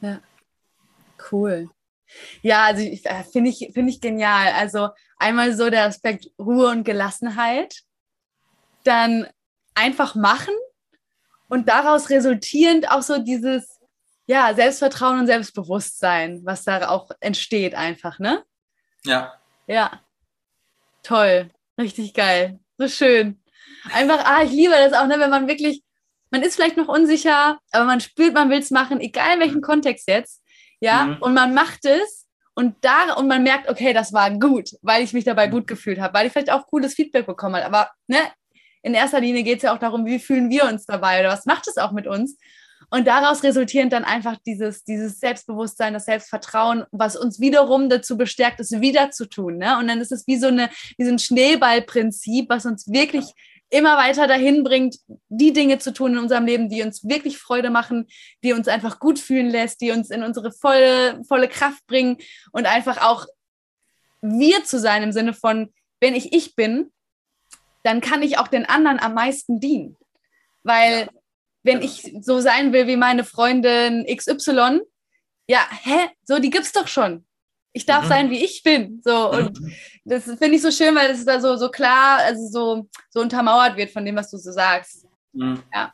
[0.01, 0.19] Ja,
[1.31, 1.69] cool.
[2.43, 4.53] Ja, also äh, finde ich, find ich genial.
[4.53, 7.83] Also einmal so der Aspekt Ruhe und Gelassenheit,
[8.85, 9.27] dann
[9.75, 10.55] einfach machen
[11.49, 13.81] und daraus resultierend auch so dieses
[14.27, 18.43] ja, Selbstvertrauen und Selbstbewusstsein, was da auch entsteht einfach, ne?
[19.05, 19.35] Ja.
[19.67, 20.01] Ja.
[21.03, 21.51] Toll.
[21.79, 22.59] Richtig geil.
[22.79, 23.43] So schön.
[23.93, 25.83] Einfach, ah, ich liebe das auch, ne, wenn man wirklich,
[26.31, 29.61] man ist vielleicht noch unsicher, aber man spürt, man will es machen, egal in welchem
[29.61, 30.43] Kontext jetzt,
[30.85, 31.17] ja, mhm.
[31.21, 35.13] und man macht es und da und man merkt, okay, das war gut, weil ich
[35.13, 38.19] mich dabei gut gefühlt habe, weil ich vielleicht auch cooles Feedback bekommen habe, aber ne,
[38.83, 41.47] in erster Linie geht es ja auch darum, wie fühlen wir uns dabei oder was
[41.47, 42.37] macht es auch mit uns.
[42.91, 48.61] Und daraus resultierend dann einfach dieses, dieses Selbstbewusstsein, das Selbstvertrauen, was uns wiederum dazu bestärkt,
[48.61, 49.57] es wieder zu tun.
[49.57, 49.79] Ne?
[49.79, 50.69] Und dann ist es wie so, eine,
[50.99, 53.33] wie so ein Schneeballprinzip, was uns wirklich
[53.75, 54.97] immer weiter dahin bringt,
[55.29, 58.07] die Dinge zu tun in unserem Leben, die uns wirklich Freude machen,
[58.45, 62.19] die uns einfach gut fühlen lässt, die uns in unsere volle, volle Kraft bringen
[62.53, 63.27] und einfach auch
[64.23, 66.93] wir zu sein im Sinne von, wenn ich ich bin,
[67.83, 69.97] dann kann ich auch den anderen am meisten dienen.
[70.63, 71.09] Weil
[71.65, 74.81] wenn ich so sein will wie meine Freundin XY,
[75.49, 77.27] ja, hä, so, die gibt's doch schon.
[77.77, 78.09] Ich darf mhm.
[78.09, 79.03] sein, wie ich bin.
[79.05, 79.73] So, und mhm.
[80.05, 83.77] das finde ich so schön, weil es da so, so klar, also so, so untermauert
[83.77, 85.07] wird von dem, was du so sagst.
[85.33, 85.61] Mhm.
[85.75, 85.93] Ja.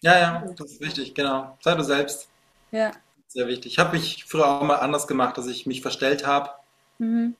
[0.00, 1.56] Ja, ja, das ist wichtig, genau.
[1.62, 2.28] Sei du selbst.
[2.72, 2.90] Ja.
[3.28, 3.72] Sehr wichtig.
[3.72, 6.50] Ich habe mich früher auch mal anders gemacht, dass ich mich verstellt habe,
[6.98, 7.36] mhm.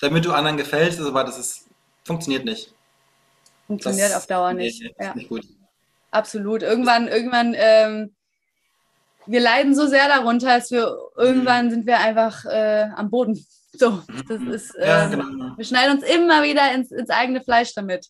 [0.00, 1.68] damit du anderen gefällst, aber das ist,
[2.04, 2.74] funktioniert nicht.
[3.66, 4.82] Funktioniert das, auf Dauer nicht.
[4.82, 5.14] Nee, ja.
[5.14, 5.46] nicht gut.
[6.10, 6.62] Absolut.
[6.62, 8.14] Irgendwann, irgendwann, ähm,
[9.26, 13.44] wir leiden so sehr darunter, dass wir irgendwann sind wir einfach äh, am Boden.
[13.72, 14.52] So, das mhm.
[14.52, 15.56] ist, ähm, ja, genau.
[15.56, 18.06] wir schneiden uns immer wieder ins, ins eigene Fleisch damit.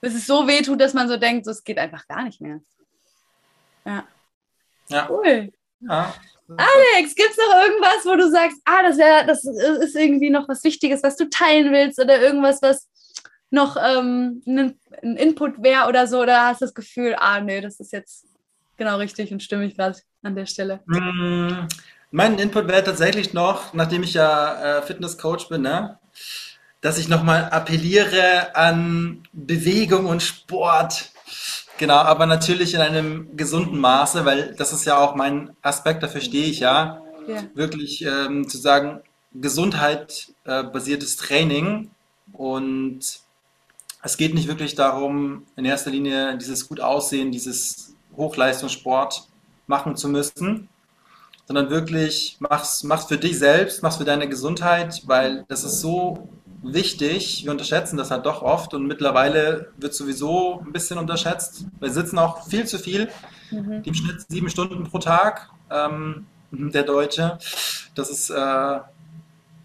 [0.00, 2.40] Bis es so weh tut, dass man so denkt, so, es geht einfach gar nicht
[2.40, 2.60] mehr.
[3.84, 4.04] Ja.
[4.88, 5.10] ja.
[5.10, 5.52] Cool.
[5.80, 6.14] Ja.
[6.48, 10.48] Alex, gibt es noch irgendwas, wo du sagst, ah, das wäre, das ist irgendwie noch
[10.48, 12.88] was Wichtiges, was du teilen willst oder irgendwas, was
[13.50, 16.20] noch ähm, ein, ein Input wäre oder so?
[16.20, 18.26] Oder hast du das Gefühl, ah, nee, das ist jetzt
[18.80, 20.80] genau richtig und stimmig gerade an der Stelle?
[20.86, 21.68] Mm,
[22.10, 25.98] mein Input wäre tatsächlich noch, nachdem ich ja äh, Fitnesscoach bin, ne,
[26.80, 31.10] dass ich nochmal appelliere an Bewegung und Sport.
[31.76, 36.22] Genau, aber natürlich in einem gesunden Maße, weil das ist ja auch mein Aspekt, dafür
[36.22, 37.02] stehe ich ja.
[37.28, 37.44] ja.
[37.54, 39.02] Wirklich ähm, zu sagen,
[39.34, 41.90] Gesundheit äh, Training
[42.32, 43.00] und
[44.02, 49.28] es geht nicht wirklich darum, in erster Linie dieses gut Aussehen, dieses Hochleistungssport
[49.66, 50.68] machen zu müssen,
[51.46, 56.28] sondern wirklich mach's, mach's für dich selbst, mach's für deine Gesundheit, weil das ist so
[56.62, 57.44] wichtig.
[57.44, 61.64] Wir unterschätzen das halt doch oft und mittlerweile wird sowieso ein bisschen unterschätzt.
[61.78, 63.08] Wir sitzen auch viel zu viel,
[63.50, 63.82] mhm.
[63.84, 67.38] im Schnitt sieben Stunden pro Tag, ähm, der Deutsche.
[67.94, 68.78] Das ist äh,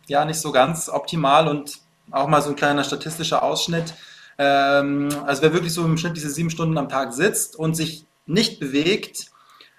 [0.07, 1.79] ja nicht so ganz optimal und
[2.11, 3.93] auch mal so ein kleiner statistischer Ausschnitt.
[4.37, 8.05] Ähm, also wer wirklich so im Schnitt diese sieben Stunden am Tag sitzt und sich
[8.25, 9.31] nicht bewegt,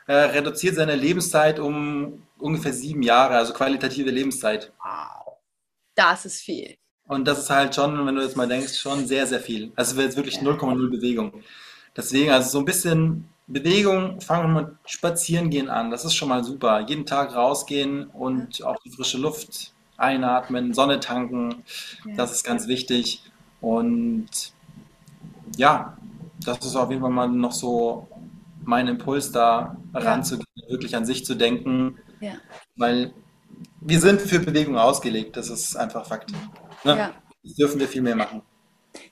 [0.07, 4.73] äh, reduziert seine Lebenszeit um ungefähr sieben Jahre, also qualitative Lebenszeit.
[4.83, 5.37] Wow,
[5.95, 6.77] das ist viel.
[7.09, 9.73] Und das ist halt schon, wenn du jetzt mal denkst, schon sehr, sehr viel.
[9.77, 11.33] Also es wäre jetzt wirklich 0,0 Bewegung.
[11.97, 15.91] Deswegen, also so ein bisschen Bewegung, fangen wir mit Spazieren gehen an.
[15.91, 16.81] Das ist schon mal super.
[16.81, 21.63] Jeden Tag rausgehen und auch die frische Luft einatmen, Sonne tanken.
[22.17, 23.23] Das ist ganz wichtig.
[23.61, 24.29] Und
[25.57, 25.97] ja,
[26.45, 28.09] das ist auf jeden Fall mal noch so
[28.67, 30.01] mein Impuls, da ja.
[30.01, 31.99] ranzugehen, wirklich an sich zu denken.
[32.21, 32.35] Ja.
[32.77, 33.13] Weil
[33.81, 36.33] wir sind für Bewegung ausgelegt, das ist einfach Fakt.
[36.85, 36.97] Ne?
[36.97, 37.15] Ja.
[37.43, 38.43] Das dürfen wir viel mehr machen.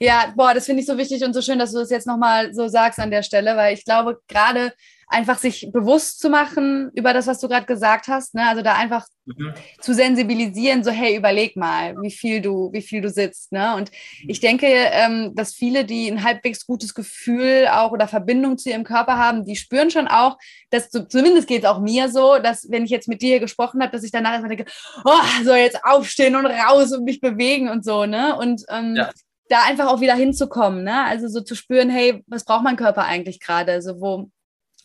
[0.00, 2.52] Ja, boah, das finde ich so wichtig und so schön, dass du das jetzt nochmal
[2.54, 4.72] so sagst an der Stelle, weil ich glaube, gerade
[5.14, 8.34] einfach sich bewusst zu machen über das, was du gerade gesagt hast.
[8.34, 8.46] Ne?
[8.46, 9.54] Also da einfach mhm.
[9.80, 13.52] zu sensibilisieren, so hey, überleg mal, wie viel du, wie viel du sitzt.
[13.52, 13.76] Ne?
[13.76, 13.92] Und
[14.26, 18.84] ich denke, ähm, dass viele, die ein halbwegs gutes Gefühl auch oder Verbindung zu ihrem
[18.84, 20.36] Körper haben, die spüren schon auch,
[20.70, 23.92] dass zumindest geht es auch mir so, dass wenn ich jetzt mit dir gesprochen habe,
[23.92, 24.70] dass ich danach erstmal denke,
[25.04, 28.04] oh, soll jetzt aufstehen und raus und mich bewegen und so.
[28.04, 28.36] Ne?
[28.36, 29.10] Und ähm, ja
[29.48, 31.04] da einfach auch wieder hinzukommen, ne?
[31.04, 33.72] Also so zu spüren, hey, was braucht mein Körper eigentlich gerade?
[33.72, 34.30] Also wo,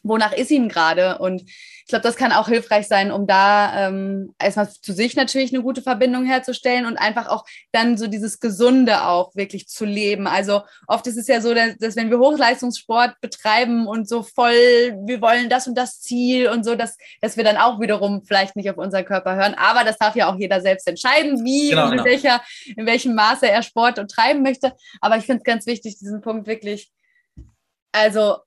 [0.10, 1.20] wonach ist ihm gerade?
[1.20, 5.54] Und ich glaube, das kann auch hilfreich sein, um da ähm, erstmal zu sich natürlich
[5.54, 10.28] eine gute Verbindung herzustellen und einfach auch dann so dieses Gesunde auch wirklich zu leben.
[10.28, 14.54] Also oft ist es ja so, dass, dass wenn wir Hochleistungssport betreiben und so voll,
[14.54, 18.56] wir wollen das und das Ziel und so, dass, dass wir dann auch wiederum vielleicht
[18.56, 19.56] nicht auf unseren Körper hören.
[19.56, 22.06] Aber das darf ja auch jeder selbst entscheiden, wie genau, und in, genau.
[22.06, 22.42] welcher,
[22.76, 24.74] in welchem Maße er Sport und treiben möchte.
[25.02, 26.92] Aber ich finde es ganz wichtig, diesen Punkt wirklich
[27.92, 28.38] also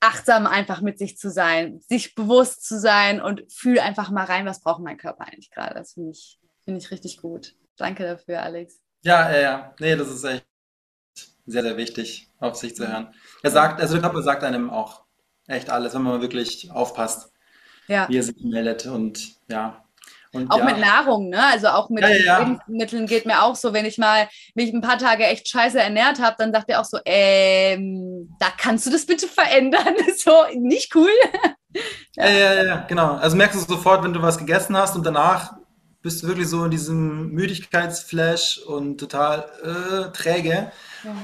[0.00, 4.46] achtsam einfach mit sich zu sein, sich bewusst zu sein und fühl einfach mal rein,
[4.46, 5.74] was braucht mein Körper eigentlich gerade.
[5.74, 7.54] Das finde ich, find ich richtig gut.
[7.76, 8.80] Danke dafür, Alex.
[9.02, 9.74] Ja, ja, ja.
[9.80, 10.46] Nee, das ist echt
[11.46, 13.14] sehr, sehr wichtig, auf sich zu hören.
[13.42, 15.04] Er sagt, also der Körper sagt einem auch
[15.46, 17.32] echt alles, wenn man wirklich aufpasst,
[17.86, 18.08] ja.
[18.08, 19.87] wie er sich meldet und ja,
[20.32, 20.64] und auch ja.
[20.64, 21.42] mit Nahrung, ne?
[21.52, 24.80] Also auch mit ja, ja, Lebensmitteln geht mir auch so, wenn ich mal mich ein
[24.80, 28.90] paar Tage echt scheiße ernährt habe, dann sagt er auch so, ähm, da kannst du
[28.90, 29.94] das bitte verändern.
[30.16, 31.10] so, nicht cool.
[32.16, 32.28] ja.
[32.28, 33.14] ja, ja, genau.
[33.14, 35.57] Also merkst du sofort, wenn du was gegessen hast und danach
[36.02, 40.70] bist du wirklich so in diesem Müdigkeitsflash und total äh, träge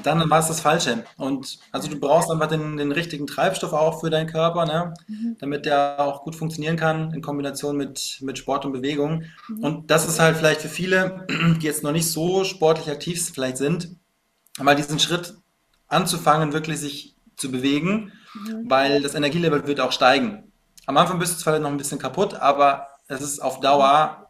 [0.03, 1.05] dann war es das Falsche.
[1.17, 4.95] Und also du brauchst einfach den, den richtigen Treibstoff auch für deinen Körper, ne?
[5.09, 5.37] Mhm.
[5.39, 9.25] damit der auch gut funktionieren kann in Kombination mit, mit Sport und Bewegung.
[9.49, 9.65] Mhm.
[9.65, 13.57] Und das ist halt vielleicht für viele, die jetzt noch nicht so sportlich aktiv vielleicht
[13.57, 13.97] sind,
[14.61, 15.35] mal diesen Schritt
[15.89, 18.71] anzufangen, wirklich sich zu bewegen, mhm.
[18.71, 20.53] weil das Energielevel wird auch steigen.
[20.87, 24.24] Am Anfang bist du zwar noch ein bisschen kaputt, aber es ist auf Dauer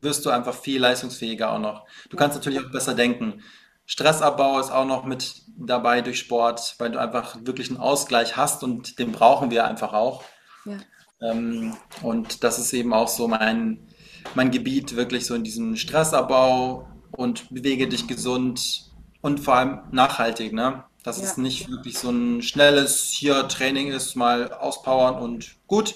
[0.00, 1.86] wirst du einfach viel leistungsfähiger auch noch.
[2.10, 3.42] Du kannst natürlich auch besser denken.
[3.86, 8.64] Stressabbau ist auch noch mit dabei durch Sport, weil du einfach wirklich einen Ausgleich hast
[8.64, 10.24] und den brauchen wir einfach auch.
[10.64, 10.78] Ja.
[11.20, 13.86] Ähm, und das ist eben auch so mein,
[14.34, 18.90] mein Gebiet, wirklich so in diesem Stressabbau und bewege dich gesund
[19.20, 20.52] und vor allem nachhaltig.
[20.52, 20.84] Ne?
[21.02, 21.24] Dass ja.
[21.24, 25.94] es nicht wirklich so ein schnelles hier Training ist, mal auspowern und gut.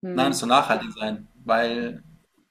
[0.00, 0.14] Mhm.
[0.14, 2.02] Nein, es soll nachhaltig sein, weil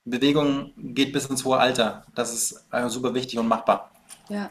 [0.05, 2.05] Bewegung geht bis ins hohe Alter.
[2.15, 3.91] Das ist super wichtig und machbar.
[4.29, 4.49] Ja,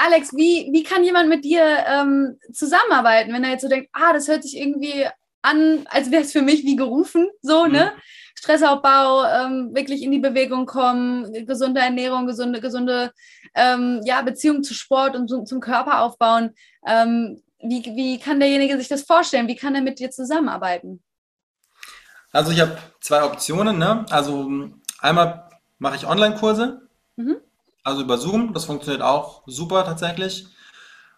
[0.00, 4.12] Alex, wie, wie kann jemand mit dir ähm, zusammenarbeiten, wenn er jetzt so denkt, ah,
[4.12, 5.06] das hört sich irgendwie
[5.42, 7.72] an, als wäre es für mich wie gerufen, so, mhm.
[7.72, 7.92] ne?
[8.36, 13.10] Stressaufbau, ähm, wirklich in die Bewegung kommen, gesunde Ernährung, gesunde, gesunde
[13.56, 16.54] ähm, ja, Beziehung zu Sport und zum, zum Körper aufbauen.
[16.86, 19.48] Ähm, wie, wie kann derjenige sich das vorstellen?
[19.48, 21.02] Wie kann er mit dir zusammenarbeiten?
[22.32, 23.78] Also ich habe zwei Optionen.
[23.78, 24.04] Ne?
[24.10, 24.50] Also
[25.00, 25.48] einmal
[25.78, 26.88] mache ich Online-Kurse.
[27.16, 27.36] Mhm.
[27.82, 30.46] Also über Zoom, das funktioniert auch super tatsächlich.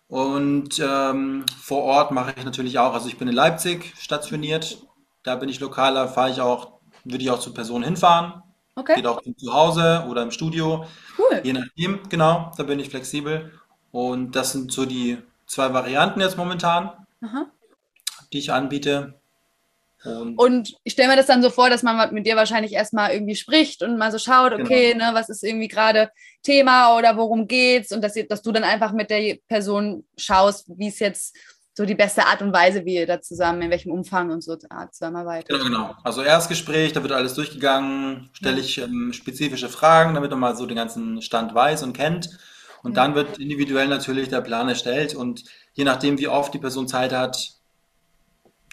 [0.07, 4.85] Und ähm, vor Ort mache ich natürlich auch, also ich bin in Leipzig stationiert,
[5.23, 8.43] da bin ich lokaler, fahre ich auch, würde ich auch zu Personen hinfahren.
[8.75, 8.95] Okay.
[8.97, 10.85] Geht auch zu Hause oder im Studio.
[11.19, 11.41] Cool.
[11.45, 13.53] Je nachdem, genau, da bin ich flexibel.
[13.93, 16.91] Und das sind so die zwei Varianten jetzt momentan,
[17.21, 17.47] Aha.
[18.33, 19.20] die ich anbiete.
[20.05, 23.13] Und, und ich stelle mir das dann so vor, dass man mit dir wahrscheinlich erstmal
[23.13, 25.11] irgendwie spricht und mal so schaut, okay, genau.
[25.11, 26.11] ne, was ist irgendwie gerade
[26.43, 30.89] Thema oder worum geht's und dass, dass du dann einfach mit der Person schaust, wie
[30.89, 31.37] es jetzt
[31.75, 34.57] so die beste Art und Weise, wie ihr da zusammen, in welchem Umfang und so
[34.57, 35.49] zusammenarbeitet.
[35.49, 35.95] Genau, genau.
[36.03, 40.67] Also Erstgespräch, da wird alles durchgegangen, stelle ich ähm, spezifische Fragen, damit man mal so
[40.67, 42.39] den ganzen Stand weiß und kennt.
[42.83, 43.03] Und ja.
[43.03, 45.45] dann wird individuell natürlich der Plan erstellt und
[45.75, 47.60] je nachdem, wie oft die Person Zeit hat,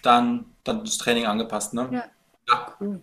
[0.03, 1.73] dann, dann das Training angepasst.
[1.73, 1.89] Ne?
[1.91, 2.05] Ja.
[2.49, 2.75] ja.
[2.79, 3.01] Cool.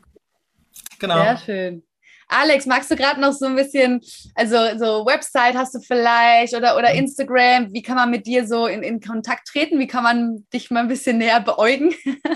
[0.98, 1.22] Genau.
[1.22, 1.82] Sehr schön.
[2.28, 4.00] Alex, magst du gerade noch so ein bisschen,
[4.34, 6.98] also so Website hast du vielleicht oder, oder mhm.
[7.00, 9.78] Instagram, wie kann man mit dir so in, in Kontakt treten?
[9.78, 11.94] Wie kann man dich mal ein bisschen näher beäugen?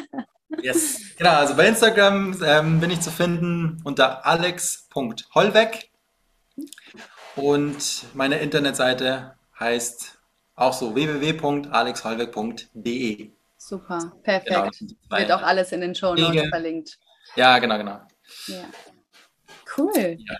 [0.62, 5.90] yes, genau, also bei Instagram ähm, bin ich zu finden unter alex.hollweg
[7.36, 10.18] und meine Internetseite heißt
[10.54, 13.30] auch so www.alexhollweg.de.
[13.68, 14.78] Super, perfekt.
[14.78, 16.98] Genau, Wird auch alles in den Show Notes verlinkt.
[17.36, 18.00] Ja, genau, genau.
[18.46, 18.64] Ja.
[19.76, 20.16] Cool.
[20.18, 20.36] Ja.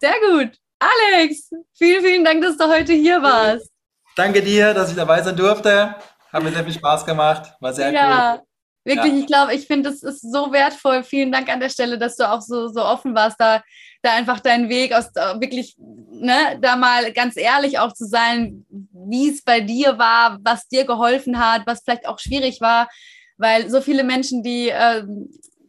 [0.00, 0.58] Sehr gut.
[0.80, 3.70] Alex, vielen, vielen Dank, dass du heute hier warst.
[4.16, 5.94] Danke dir, dass ich dabei sein durfte.
[6.32, 7.52] Hat mir sehr viel Spaß gemacht.
[7.60, 8.34] War sehr ja.
[8.34, 8.42] cool.
[8.82, 9.18] Wirklich, ja.
[9.20, 11.04] ich glaube, ich finde, es ist so wertvoll.
[11.04, 13.62] Vielen Dank an der Stelle, dass du auch so, so offen warst, da,
[14.04, 19.28] da einfach deinen Weg aus wirklich, ne, da mal ganz ehrlich auch zu sein, wie
[19.28, 22.88] es bei dir war, was dir geholfen hat, was vielleicht auch schwierig war,
[23.36, 25.04] weil so viele Menschen, die, äh,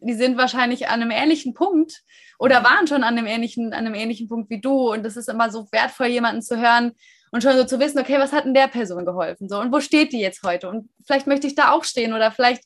[0.02, 2.02] die sind wahrscheinlich an einem ähnlichen Punkt
[2.38, 4.92] oder waren schon an einem ähnlichen, an einem ähnlichen Punkt wie du.
[4.92, 6.94] Und es ist immer so wertvoll, jemanden zu hören,
[7.36, 9.50] und schon so zu wissen, okay, was hat denn der Person geholfen?
[9.50, 10.70] So, und wo steht die jetzt heute?
[10.70, 12.64] Und vielleicht möchte ich da auch stehen oder vielleicht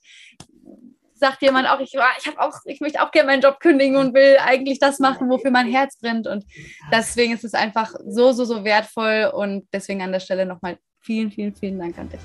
[1.20, 4.14] sagt jemand auch, ich, ich habe auch, ich möchte auch gerne meinen Job kündigen und
[4.14, 6.28] will eigentlich das machen, wofür mein Herz brennt.
[6.28, 6.46] Und
[6.92, 9.32] deswegen ist es einfach so, so, so wertvoll.
[9.34, 12.22] Und deswegen an der Stelle nochmal vielen, vielen, vielen Dank an dich.